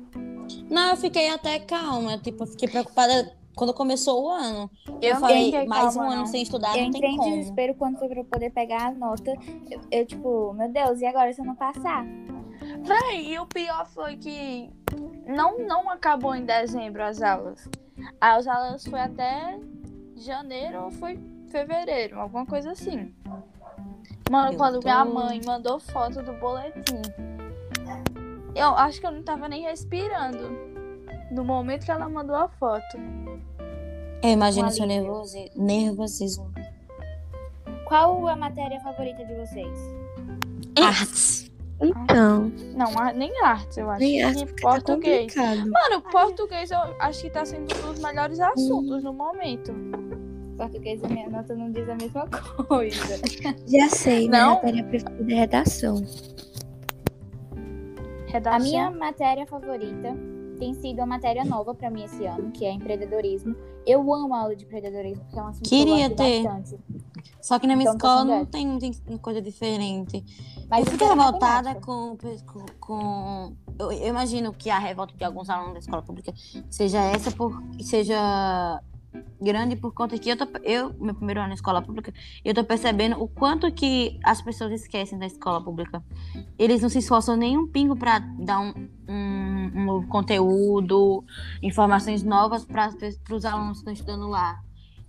[0.68, 2.18] Não, eu fiquei até calma.
[2.18, 4.70] Tipo, eu fiquei preocupada quando começou o ano.
[5.00, 6.26] Eu, não falei, mais um ano não.
[6.26, 7.36] sem estudar, Eu não tem em como.
[7.36, 9.32] desespero quando foi pra eu poder pegar a nota.
[9.70, 12.04] Eu, eu, tipo, meu Deus, e agora se eu não passar?
[12.82, 14.70] Véi, e o pior foi que
[15.26, 17.68] não, não acabou em dezembro as aulas.
[18.20, 19.58] As aulas foi até
[20.16, 23.14] janeiro ou foi fevereiro, alguma coisa assim.
[24.30, 27.02] Mano, Eu quando tô- minha mãe mandou foto do boletim.
[28.54, 30.73] Eu acho que eu não tava nem respirando.
[31.30, 32.96] No momento que ela mandou a foto.
[34.22, 36.50] Eu imagino seu nervosi- nervosismo.
[37.86, 39.78] Qual a matéria favorita de vocês?
[40.82, 41.50] Artes.
[41.80, 44.00] Então, Não, a- nem arte, eu acho.
[44.00, 45.34] nem tá português.
[45.34, 45.70] complicado.
[45.70, 49.72] Mano, português eu acho que tá sendo um dos melhores assuntos no momento.
[50.56, 52.26] Português e minha nota não diz a mesma
[52.68, 53.18] coisa.
[53.66, 54.54] Já sei, minha Não.
[54.54, 55.96] matéria preferida é redação.
[58.26, 58.52] Redação.
[58.56, 60.16] A minha matéria favorita
[60.58, 63.54] tem sido uma matéria nova pra mim esse ano, que é empreendedorismo.
[63.86, 66.42] Eu amo a aula de empreendedorismo, porque é um assunto Queria que ter.
[66.42, 66.78] bastante.
[67.40, 68.78] Só que na minha Então, escola não tem,
[69.20, 70.24] coisa diferente.
[70.70, 75.24] Mas eu fico é revoltada com, com, com- eu, eu imagino que a revolta de
[75.24, 76.32] alguns alunos da escola pública
[76.70, 78.80] seja essa, por, seja
[79.40, 82.12] grande por conta que eu, tô, eu, meu primeiro ano na escola pública,
[82.44, 86.02] eu tô percebendo o quanto que as pessoas esquecem da escola pública.
[86.58, 91.24] Eles não se esforçam nem um pingo para dar um, um, um novo conteúdo,
[91.62, 92.90] informações novas para
[93.30, 94.60] os alunos que estão estudando lá.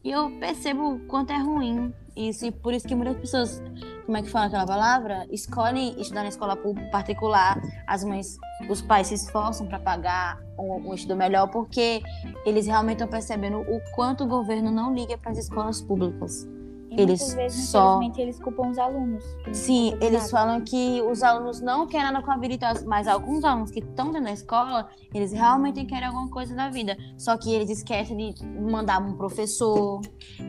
[0.03, 3.61] E eu percebo o quanto é ruim isso, e por isso que muitas pessoas
[4.05, 5.25] como é que fala aquela palavra?
[5.31, 7.59] Escolhem estudar na escola pública particular.
[7.87, 8.37] As mães,
[8.69, 12.01] os pais se esforçam para pagar um, um estudo melhor porque
[12.45, 16.47] eles realmente estão percebendo o quanto o governo não liga para as escolas públicas.
[16.91, 19.23] E eles vezes, só- eles culpam os alunos.
[19.51, 20.29] Sim, eles nada.
[20.29, 23.71] falam que os alunos não querem nada com a vida, e tal, mas alguns alunos
[23.71, 26.95] que estão dentro da escola, eles realmente querem alguma coisa da vida.
[27.17, 29.99] Só que eles esquecem de mandar um professor,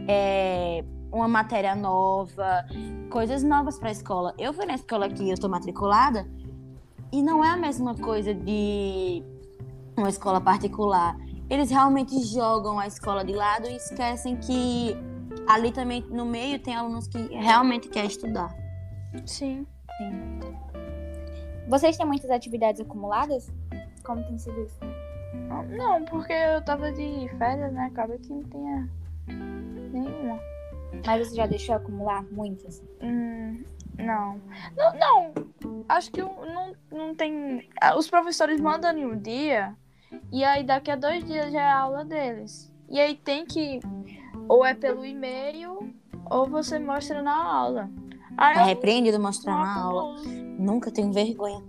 [0.07, 0.85] é,
[1.17, 2.65] uma matéria nova,
[3.11, 4.35] coisas novas para a escola.
[4.39, 6.29] Eu fui na escola que eu estou matriculada
[7.13, 9.23] e não é a mesma coisa de
[9.97, 11.17] uma escola particular.
[11.49, 14.97] Eles realmente jogam a escola de lado e esquecem que
[15.49, 18.55] ali também no meio tem alunos que realmente querem estudar.
[19.25, 19.67] Sim.
[21.69, 23.51] Vocês têm muitas atividades acumuladas?
[24.05, 24.79] Como tem sido isso?
[25.77, 27.87] Não, porque eu tava de férias, né?
[27.87, 28.89] Acaba que não tinha
[29.93, 30.39] nenhuma.
[31.05, 32.83] Mas você já deixou acumular muitas?
[33.03, 33.63] Hum,
[33.99, 34.41] não.
[34.77, 34.93] não.
[34.95, 37.69] Não, acho que não, não tem.
[37.81, 39.75] ah, Os professores mandam em um dia,
[40.33, 42.73] e aí daqui a dois dias já é a aula deles.
[42.89, 43.81] E aí tem que.
[44.49, 45.93] Ou é pelo e-mail,
[46.31, 47.91] ou você mostra na aula.
[48.37, 50.21] Aí Tá repreendido mostrar na aula.
[50.59, 51.63] Nunca tenho vergonha.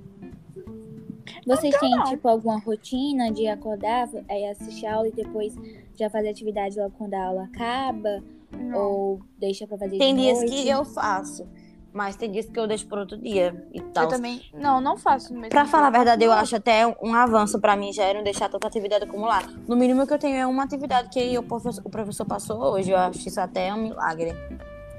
[1.45, 2.03] Vocês têm, não.
[2.03, 5.55] tipo, alguma rotina de acordar, aí assistir a aula e depois
[5.95, 8.21] já fazer atividade logo quando a aula acaba?
[8.51, 8.77] Não.
[8.79, 10.51] Ou deixa pra fazer Tem de dias noite?
[10.51, 11.45] que eu faço,
[11.93, 14.05] mas tem dias que eu deixo por outro dia e tal.
[14.05, 14.41] Eu também.
[14.53, 15.99] Não, não faço no mesmo Pra falar a dia.
[15.99, 19.47] verdade, eu acho até um avanço pra mim já é não deixar tanta atividade acumular.
[19.67, 22.91] No mínimo que eu tenho é uma atividade que o professor, o professor passou hoje.
[22.91, 24.33] Eu acho isso até um milagre.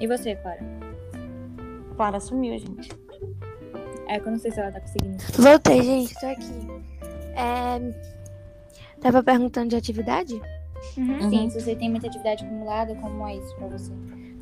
[0.00, 0.60] E você, Clara?
[1.96, 2.90] Clara sumiu, gente.
[4.06, 5.18] É que eu não sei se ela tá conseguindo.
[5.36, 6.66] Voltei, gente, tô aqui.
[7.34, 8.18] É...
[9.00, 10.40] Tava perguntando de atividade?
[10.96, 11.30] Uhum.
[11.30, 13.92] Sim, se você tem muita atividade acumulada, como é isso pra você?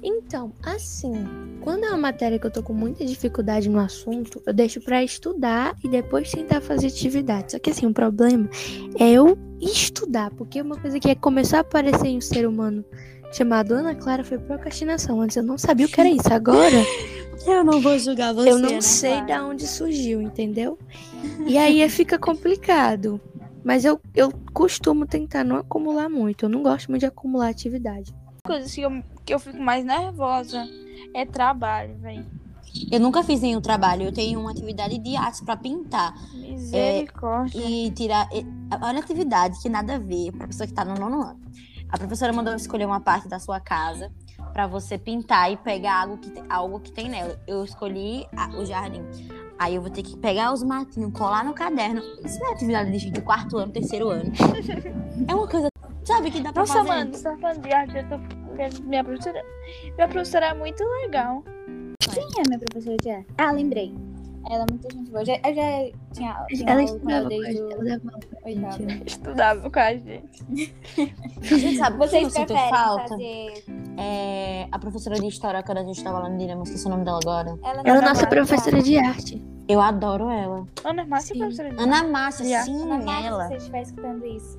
[0.02, 1.12] Então, assim,
[1.60, 5.02] quando é uma matéria que eu tô com muita dificuldade no assunto, eu deixo pra
[5.02, 7.52] estudar e depois tentar fazer atividade.
[7.52, 8.48] Só que assim, o problema
[8.98, 12.84] é eu estudar, porque uma coisa que começou a aparecer em um ser humano
[13.32, 15.20] chamado Ana Clara foi procrastinação.
[15.20, 16.32] Antes eu não sabia o que era isso.
[16.32, 16.76] Agora
[17.46, 18.50] Eu não vou julgar você.
[18.50, 19.26] eu não né, sei Clara?
[19.26, 20.78] da onde surgiu, entendeu?
[21.46, 23.20] E aí fica complicado.
[23.66, 26.44] Mas eu, eu costumo tentar não acumular muito.
[26.44, 28.14] Eu não gosto muito de acumular atividade.
[28.46, 30.64] Coisa que eu, que eu fico mais nervosa
[31.12, 32.24] é trabalho, velho.
[32.92, 34.04] Eu nunca fiz nenhum trabalho.
[34.04, 36.14] Eu tenho uma atividade de arte pra pintar.
[36.32, 37.58] Misericórdia.
[37.60, 38.28] e tirar.
[38.32, 38.46] e-
[38.80, 41.40] Olha a atividade que nada a ver pra pessoa que tá no nono ano.
[41.88, 44.12] A professora mandou escolher uma parte da sua casa
[44.56, 47.38] pra você pintar e pegar algo que, tem, algo que tem nela.
[47.46, 49.02] Eu escolhi a- o jardim.
[49.58, 52.00] Aí eu vou ter que pegar os matinhos, colar no caderno.
[52.24, 54.32] Isso não é atividade de gente quarto ano, terceiro ano.
[55.28, 55.68] é uma coisa,
[56.04, 56.88] sabe, que dá pra Nossa, fazer.
[56.88, 58.16] mano, você tá falando de arte, eu tô...
[58.16, 59.44] minha, minha professora.
[59.94, 61.44] Minha professora é muito legal.
[62.14, 63.26] Quem é minha professora de arte?
[63.36, 63.94] Ah, lembrei.
[64.48, 65.22] Ela é muito gente boa.
[65.22, 67.70] Eu já, eu já tinha, tinha Ela aula com ela estudava
[68.10, 69.06] com a gente, o ela gente.
[69.08, 70.74] Estudava com a gente.
[71.42, 73.08] Gente, sabe, o que eu Vocês sinto preferem falta?
[73.08, 73.64] fazer...
[73.98, 77.04] É, a professora de história, quando a gente tava lá no Dinamo, esqueci o nome
[77.04, 77.58] dela agora.
[77.64, 79.42] Ela, Ela é nossa professora de arte.
[79.68, 80.64] Eu adoro ela.
[80.84, 81.38] Ana Márcia é Sim.
[81.40, 82.64] professora de Ana Márcia, Yeah.
[82.66, 83.42] sim, Ana Márcia, ela.
[83.42, 84.58] se você estiver escutando isso.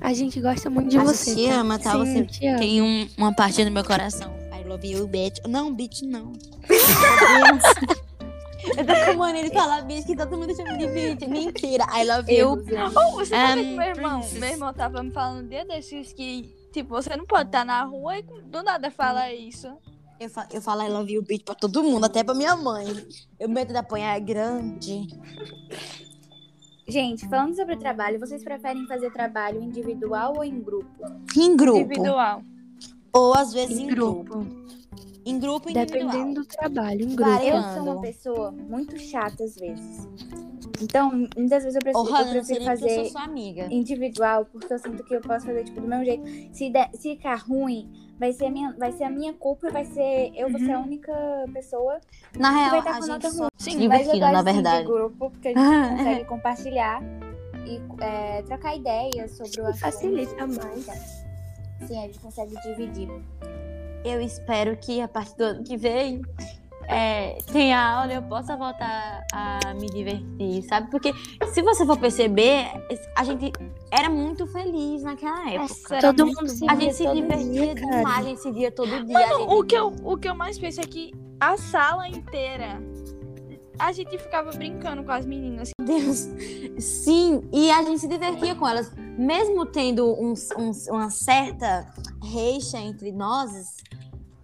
[0.00, 1.34] A gente gosta muito de A você.
[1.34, 1.54] te tá?
[1.54, 1.92] ama, tá?
[1.92, 2.58] Sim, Você eu te amo.
[2.58, 4.30] Tem um- uma parte do meu coração.
[4.52, 5.38] I love you, bitch.
[5.48, 6.32] Não, bitch, não.
[8.76, 11.26] Eu tô com mania de falar bitch, que todo mundo chama de bitch.
[11.28, 11.84] Mentira.
[11.94, 12.52] I love you.
[12.52, 14.38] Oh, você sabe Um, que meu irmão, princess.
[14.40, 17.82] meu irmão tava me falando um dia desses que, tipo, você não pode estar na
[17.84, 19.68] rua e do nada fala isso.
[20.20, 22.86] Eu, fa- eu falo I love you, bitch, pra todo mundo, até pra minha mãe.
[23.38, 25.06] Eu medo de apanhar é grande.
[26.86, 31.04] Gente, falando sobre o trabalho, vocês preferem fazer trabalho individual ou em grupo?
[31.36, 31.78] Em grupo.
[31.80, 32.42] Individual.
[33.12, 34.24] Ou às vezes em, Em grupo.
[34.24, 34.68] grupo.
[35.28, 36.06] Em grupo e individual.
[36.10, 37.30] Dependendo do trabalho, em grupo.
[37.42, 40.08] Eu sou uma pessoa muito chata às vezes.
[40.80, 43.66] Então, muitas vezes eu prefiro, Ô, eu prefiro eu fazer sua amiga.
[43.70, 46.24] individual, porque eu sinto que eu posso fazer tipo, do mesmo jeito.
[46.54, 49.72] Se, der- se ficar ruim, vai ser, a minha, vai ser a minha culpa e
[49.72, 50.30] vai ser.
[50.36, 51.12] Eu vou ser a única
[51.52, 52.00] pessoa
[52.38, 53.48] Na que vai real, estar a com gente nota ruim.
[53.72, 54.78] eu divertindo, gosto na sim, verdade.
[54.78, 57.02] de grupo, porque a gente consegue compartilhar
[57.66, 59.80] e é, trocar ideias sobre o assunto.
[59.80, 60.86] Facilita mais.
[61.86, 63.08] Sim, a gente consegue dividir.
[64.08, 66.20] Eu espero que a partir do ano que vem
[66.88, 70.90] é, tenha aula e eu possa voltar a me divertir, sabe?
[70.90, 71.12] Porque
[71.52, 72.66] se você for perceber,
[73.14, 73.52] a gente
[73.90, 76.00] era muito feliz naquela época.
[76.00, 77.96] Todo mundo se A gente se divertia dia, cara.
[77.98, 79.12] demais, a gente se via todo dia.
[79.18, 82.80] Mano, gente- o que, eu, o que eu mais penso é que a sala inteira
[83.78, 85.70] a gente ficava brincando com as meninas.
[85.80, 86.28] Deus.
[86.78, 88.90] Sim, e a gente se divertia com elas.
[89.16, 91.86] Mesmo tendo um- um- uma certa
[92.22, 93.76] reixa entre nós,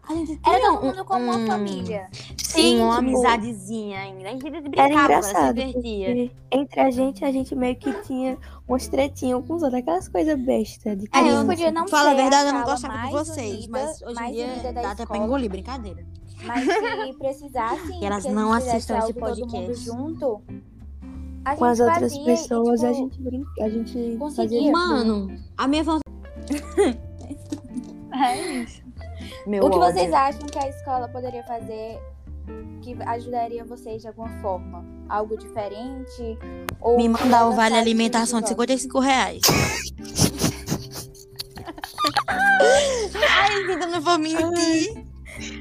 [0.09, 2.09] a gente Era todo um- mundo como um- uma família.
[2.42, 4.29] Sim, uma tipo, amizadezinha ainda.
[4.29, 6.31] A gente brincava, Era ela se engraçado, divertia.
[6.53, 10.09] entre a gente, a gente meio que tinha umas tretinhas uns com os outros, aqulas
[10.09, 11.47] coisas bestas de A gente criança.
[11.47, 14.73] podia não Fala a verdade, eu não gostava de vocês, unida- mas hoje em dia
[14.73, 16.05] dá até pra engolir, brincadeira.
[16.46, 19.85] Mas se precisassem Que elas que a não assistam esse algo todo mundo podcast.
[19.85, 20.42] junto,
[21.44, 24.72] a Com as outras fazia e, pessoas, tipo, a gente brinca, a gente conseguia.
[24.72, 26.04] Mano, a minha vontade.
[28.16, 28.80] É isso.
[29.44, 29.92] Meu O que ódio.
[29.92, 31.98] vocês acham que a escola poderia fazer
[32.80, 34.85] que ajudaria vocês de alguma forma?
[35.09, 36.38] Algo diferente?
[36.80, 38.78] Ou Me mandar o vale alimentação de episódio?
[38.78, 39.40] 55 reais.
[42.28, 45.04] Ai, eu não vou mentir.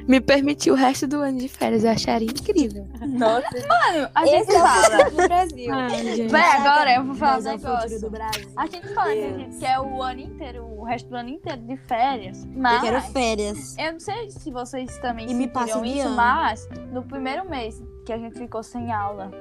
[0.08, 2.88] Me permitiu o resto do ano de férias, eu acharia incrível.
[3.08, 5.10] Nossa, Mano, a gente esse é fala.
[5.10, 5.74] do Brasil.
[5.74, 8.02] Ai, Véi, agora eu vou falar um Mas é o futuro negócio.
[8.02, 8.48] do Brasil.
[8.58, 11.62] A gente fala que, a gente quer o ano inteiro, o resto do ano inteiro
[11.62, 12.46] de férias.
[12.54, 13.76] Mas Eu quero férias.
[13.78, 17.82] eu não sei se vocês também E me sentiram passa isso, mas no primeiro mês
[18.06, 19.32] que a gente ficou sem aula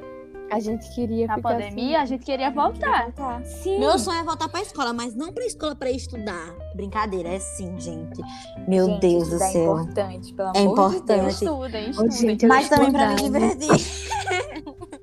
[0.51, 3.11] A gente queria na ficar pandemia, a gente queria voltar.
[3.13, 3.43] Tá.
[3.45, 3.79] Sim.
[3.81, 6.55] Meu sonho é voltar pra escola, mas não pra escola pra estudar.
[6.75, 8.21] Brincadeira, é sim, gente.
[8.67, 9.63] Meu Gente, Deus do é céu.
[9.81, 11.05] importante, pelo É amor importante.
[11.05, 11.43] de Deus.
[11.43, 12.11] Estudem, estudem.
[12.13, 13.55] gente, eu Mas também pra me estudava.
[13.57, 14.03] divertir.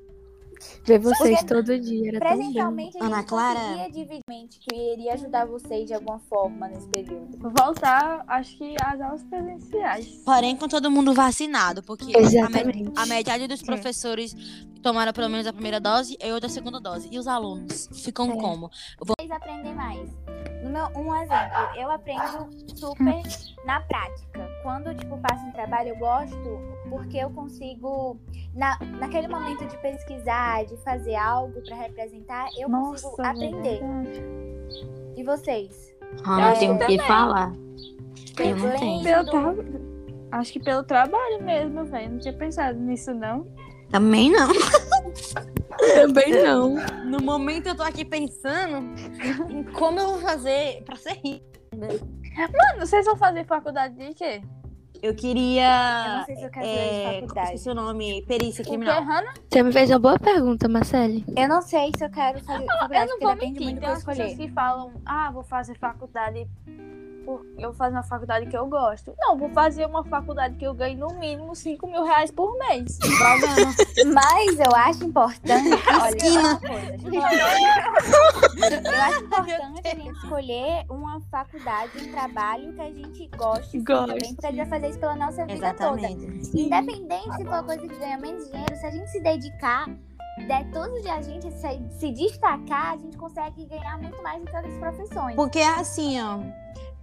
[0.82, 2.36] Ver vocês Porque todo dia, era tão bom.
[2.38, 3.60] Presencialmente, Ana Clara?
[3.92, 7.38] que iria ajudar vocês de alguma forma nesse período.
[7.38, 10.06] Voltar, acho que às aulas presenciais.
[10.24, 12.82] Porém, com todo mundo vacinado, porque a, Exatamente.
[12.82, 14.34] me- a metade dos professores
[14.82, 17.08] tomaram pelo menos a primeira dose e outra a segunda dose.
[17.12, 18.36] E os alunos ficam É.
[18.36, 18.70] como?
[18.98, 20.08] Vocês aprendem mais.
[20.70, 23.22] Meu, um exemplo, eu aprendo super
[23.64, 24.48] na prática.
[24.62, 28.18] Quando, tipo, passo em trabalho, eu gosto porque eu consigo,
[28.54, 33.80] na, naquele momento de pesquisar, de fazer algo pra representar, eu consigo aprender.
[35.16, 35.94] E vocês?
[36.24, 37.52] Ah, Eu eu tenho acho que falar.
[38.38, 39.02] Eu não tenho.
[39.02, 39.54] Pelo tra...
[40.32, 42.12] Acho que pelo trabalho mesmo, velho.
[42.12, 43.46] Não tinha pensado nisso, não.
[43.90, 44.48] Também não.
[45.94, 46.74] Também não.
[47.06, 48.94] No momento eu tô aqui pensando
[49.50, 51.44] em como eu vou fazer pra ser rica.
[51.76, 54.42] Mano, vocês vão fazer faculdade de quê?
[55.02, 56.18] Eu Eu queria.
[56.18, 57.46] não sei se eu quero fazer É, faculdade.
[57.46, 59.02] esqueci o nome, perícia criminal.
[59.50, 61.24] Você me fez uma boa pergunta, Marcele.
[61.34, 63.66] Eu não sei se eu quero fazer Eu faculdade, não porque vou mentir.
[63.66, 66.46] Tem que eu as pessoas que falam, ah, vou fazer faculdade.
[67.38, 69.14] Por- Eu vou fazer uma faculdade que eu gosto.
[69.18, 72.98] Não, vou fazer uma faculdade que eu ganho no mínimo 5 mil reais por mês.
[72.98, 73.74] Programa.
[74.14, 75.70] Mas eu acho importante.
[76.00, 76.60] olha, Esquina.
[78.84, 83.84] eu acho importante a gente escolher uma faculdade, um trabalho que a gente goste sim,
[83.84, 84.06] Goste.
[84.06, 85.98] também, porque a gente vai fazer isso pela nossa vida toda.
[86.00, 86.58] Exatamente.
[86.60, 89.86] Independente se for uma coisa que ganha menos dinheiro, se a gente se dedicar,
[90.46, 94.42] der todos os dias a gente se, se destacar, a gente consegue ganhar muito mais
[94.42, 95.36] do que outras profissões.
[95.36, 96.38] Porque assim, ó.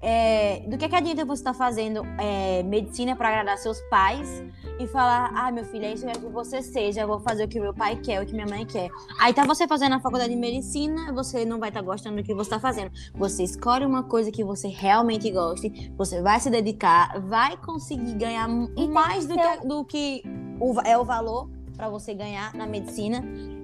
[0.01, 4.43] É, do que, que adianta você estar fazendo é, medicina pra agradar seus pais
[4.79, 7.19] e falar, ah, meu filho, é isso que eu quero que você seja, eu vou
[7.19, 8.89] fazer o que meu pai quer, o que minha mãe quer.
[9.19, 12.33] Aí tá você fazendo a faculdade de medicina, você não vai estar gostando do que
[12.33, 12.91] você tá fazendo.
[13.15, 18.47] Você escolhe uma coisa que você realmente goste, você vai se dedicar, vai conseguir ganhar
[18.75, 20.23] tem mais do ser que, do que
[20.59, 23.23] o é o valor pra você ganhar na medicina.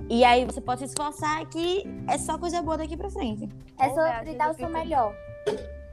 [0.10, 3.47] E aí você pode se esforçar que é só coisa boa daqui pra frente.
[3.80, 5.14] É sobre dar eu o seu melhor.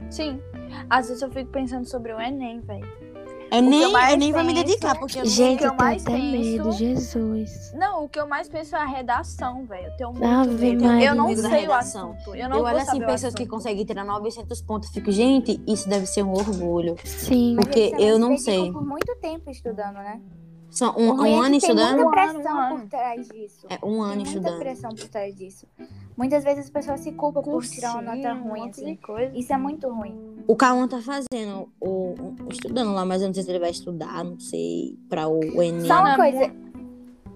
[0.09, 0.41] Sim.
[0.89, 3.01] Às vezes eu fico pensando sobre o Enem, velho.
[3.53, 5.61] É que nem, eu mais eu nem vou me penso- dedicar, porque eu não Gente,
[5.61, 7.73] eu eu tenho mais até medo, penso- Jesus.
[7.73, 9.87] Não, o que eu mais penso é a redação, velho.
[9.87, 10.85] Eu tenho muito Ave medo.
[10.85, 11.09] Maria.
[11.09, 12.11] Eu não Medo sei o redação.
[12.13, 12.33] assunto.
[12.35, 15.89] Eu não eu olho assim, pessoas que conseguem tirar 900 pontos, eu fico, gente, isso
[15.89, 16.95] deve ser um orgulho.
[17.03, 17.57] Sim.
[17.57, 18.71] Porque também eu não sei.
[18.71, 20.21] por muito tempo estudando, né?
[20.71, 21.97] Só um, um ano tem estudando?
[21.97, 22.79] muita Um ano, pressão um ano.
[22.79, 23.67] por trás disso.
[23.69, 24.59] É um ano tem muita estudando.
[24.59, 25.67] pressão por trás disso.
[26.17, 28.95] Muitas vezes as pessoas se culpam por tirar uma nota um ruim, de assim.
[28.95, 29.37] coisa.
[29.37, 30.43] Isso é muito ruim.
[30.47, 33.69] O Cauã tá fazendo, o, o- estudando lá, mas eu não sei se ele vai
[33.71, 35.85] estudar, não sei, pra o, o Enem.
[35.85, 36.51] Só uma coisa.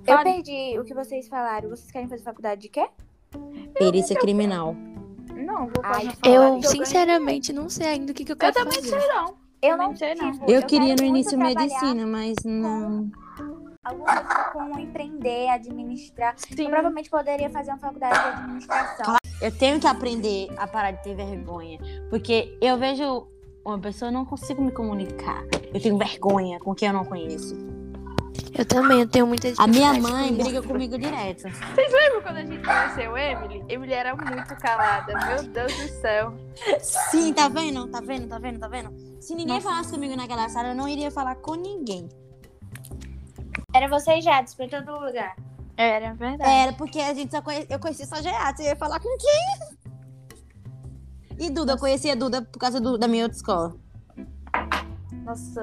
[0.07, 1.67] Eu perdi o que vocês falaram.
[1.69, 2.87] Vocês querem fazer faculdade de quê?
[3.73, 4.75] Perícia criminal.
[5.35, 8.81] Não, vou fazer Eu, sinceramente, não sei ainda o que, que eu Eu quero também
[8.81, 8.99] fazer.
[9.01, 9.33] sei não.
[9.65, 10.31] Eu não sei, não.
[10.31, 13.09] tipo, Eu queria no início medicina, mas não.
[13.83, 16.33] Alguma coisa como empreender, administrar.
[16.37, 16.63] Sim.
[16.63, 19.15] Eu provavelmente poderia fazer uma faculdade de administração.
[19.41, 21.77] Eu tenho que aprender a parar de ter vergonha.
[22.09, 23.27] Porque eu vejo
[23.63, 25.43] uma pessoa e não consigo me comunicar.
[25.73, 27.55] Eu tenho vergonha com quem eu não conheço.
[28.57, 31.43] Eu também, eu tenho muita A minha dificuldade mãe com briga comigo direto.
[31.75, 33.63] Lembra quando a gente conheceu Emily?
[33.67, 35.13] Emily era muito calada.
[35.27, 36.33] Meu Deus do céu.
[36.79, 37.87] Sim, tá vendo?
[37.87, 38.27] Tá vendo?
[38.29, 38.59] Tá vendo?
[38.59, 39.14] Tá vendo?
[39.25, 42.07] Se ninguém falasse comigo naquela sala, eu não iria falar com ninguém.
[43.73, 45.35] Era você e Jades pra todo lugar.
[45.75, 46.49] Era verdade.
[46.49, 47.65] Era porque a gente só conhe...
[47.67, 48.57] eu conhecia só Geato.
[48.57, 49.87] Você ia falar com quem?
[51.39, 53.75] E Duda, eu conhecia Duda por causa do- da minha outra escola.
[55.23, 55.61] Nossa,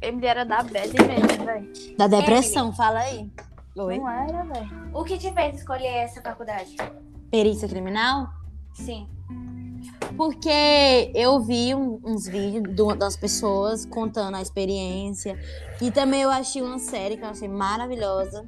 [0.00, 1.72] Emily era da bad mesmo, velho.
[1.98, 3.30] Da depressão, fala aí.
[3.76, 3.98] Oi?
[3.98, 4.90] Não era, velho.
[4.94, 6.74] O que te fez escolher essa faculdade?
[7.30, 8.28] Perícia criminal?
[8.72, 9.06] Sim.
[10.16, 15.38] Porque eu vi um- uns vídeos do- das pessoas contando a experiência.
[15.80, 18.44] E também eu achei uma série que eu achei maravilhosa.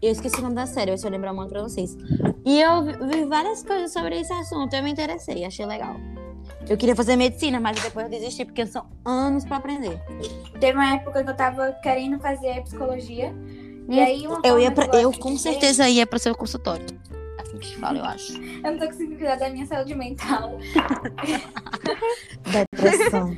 [0.00, 1.96] Eu esqueci o nome da série, eu vou lembrar muito pra vocês.
[2.44, 4.74] E eu vi, várias coisas sobre esse assunto.
[4.74, 5.96] Eu me interessei, achei legal.
[6.68, 9.98] Eu queria fazer medicina, mas depois eu desisti, porque são anos pra aprender.
[10.60, 13.34] Teve uma época que eu tava querendo fazer psicologia.
[13.88, 16.86] E aí uma Eu ia pra, eu com certeza ia pro seu consultório.
[17.54, 18.42] Assim que se fala, eu acho.
[18.42, 20.58] Eu não tô conseguindo cuidar da minha saúde mental.
[22.50, 23.36] Depressão.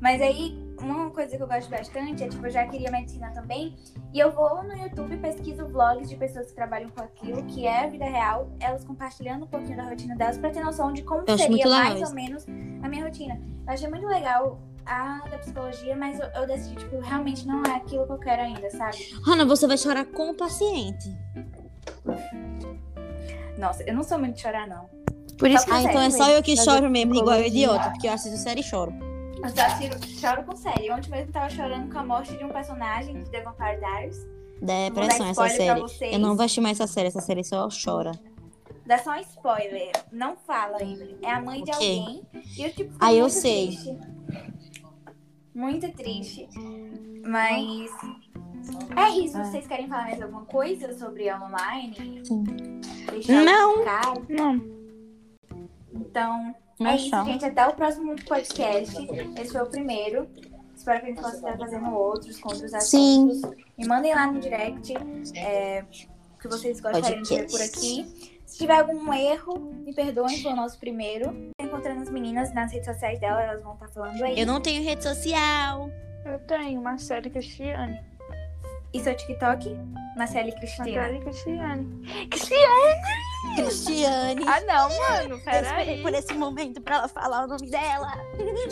[0.00, 3.76] Mas aí, uma coisa que eu gosto bastante é, tipo, eu já queria medicina também.
[4.12, 7.84] E eu vou no YouTube, pesquiso vlogs de pessoas que trabalham com aquilo, que é
[7.84, 11.24] a vida real, elas compartilhando um pouquinho da rotina delas pra ter noção de como
[11.26, 12.46] Eu seria mais ou menos
[12.82, 13.40] a minha rotina.
[13.66, 17.76] Eu achei muito legal a da psicologia, mas eu, eu decidi, tipo, realmente não é
[17.76, 19.14] aquilo que eu quero ainda, sabe?
[19.24, 21.08] Rana, você vai chorar com o paciente.
[23.58, 24.88] Nossa, eu não sou muito de chorar, não.
[25.38, 27.90] Por isso Tá que Ah, então é só eu que choro mesmo, igual eu idiota,
[27.90, 28.92] porque eu assisto série e choro.
[29.42, 30.90] Eu só choro, com série.
[30.90, 34.26] Ontem mesmo eu tava chorando com a morte de um personagem de The Vampire Diaries.
[34.62, 35.82] Depressão, essa série.
[36.12, 38.12] Eu não vou assistir mais essa série, essa série só chora.
[38.86, 39.92] Dá só um spoiler.
[40.12, 41.18] Não fala, Emily.
[41.22, 41.98] É a mãe de Ok.
[42.00, 42.22] alguém.
[42.56, 43.66] E eu, tipo, fiquei Ah, eu muito sei.
[43.68, 43.98] Triste.
[45.54, 46.48] Muito triste.
[47.26, 47.90] Mas.
[48.96, 49.36] É isso.
[49.36, 49.44] Ah.
[49.44, 52.22] Vocês querem falar mais alguma coisa sobre a online?
[52.24, 52.44] Sim.
[53.10, 53.84] Deixar Não.
[54.28, 54.74] Não.
[55.92, 57.44] Então, Não é isso, gente.
[57.44, 58.96] Até o próximo podcast.
[59.38, 60.28] Esse foi o primeiro.
[60.76, 63.30] Espero que a gente possa estar fazendo outros com outros Sim.
[63.30, 63.50] assuntos.
[63.78, 64.92] Me mandem lá no direct
[65.36, 65.84] é,
[66.34, 68.34] o que vocês gostariam de ver por aqui.
[68.44, 71.32] Se tiver algum erro, me perdoem, foi o nosso primeiro.
[71.58, 74.38] Tô encontrando as meninas nas redes sociais dela, elas vão estar falando aí.
[74.38, 75.88] Eu não tenho rede social.
[76.24, 78.00] Eu tenho Marcele Cristiane.
[78.94, 79.76] E seu TikTok?
[80.16, 81.00] Marcele Cristina.
[81.00, 82.28] Marcele Cristiane.
[82.30, 83.56] Cristiane!
[83.56, 84.44] Cristiane.
[84.46, 85.30] Ah, não, mano.
[85.34, 86.02] eu esperei Peraí.
[86.02, 88.12] por esse momento pra ela falar o nome dela.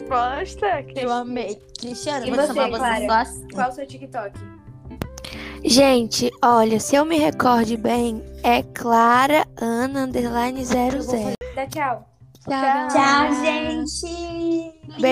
[0.08, 0.80] Posta.
[0.94, 1.56] Eu amei.
[1.80, 3.06] Cristiane, E eu vou você, chamar você Clara?
[3.06, 3.48] só assim.
[3.52, 4.40] Qual o seu TikTok?
[5.64, 11.34] Gente, olha, se eu me recorde bem, é Clara Ana underline 00.
[11.54, 12.08] Dá tchau.
[12.44, 12.50] Tchau,
[12.88, 13.34] Tchau, galera.
[13.44, 14.80] gente.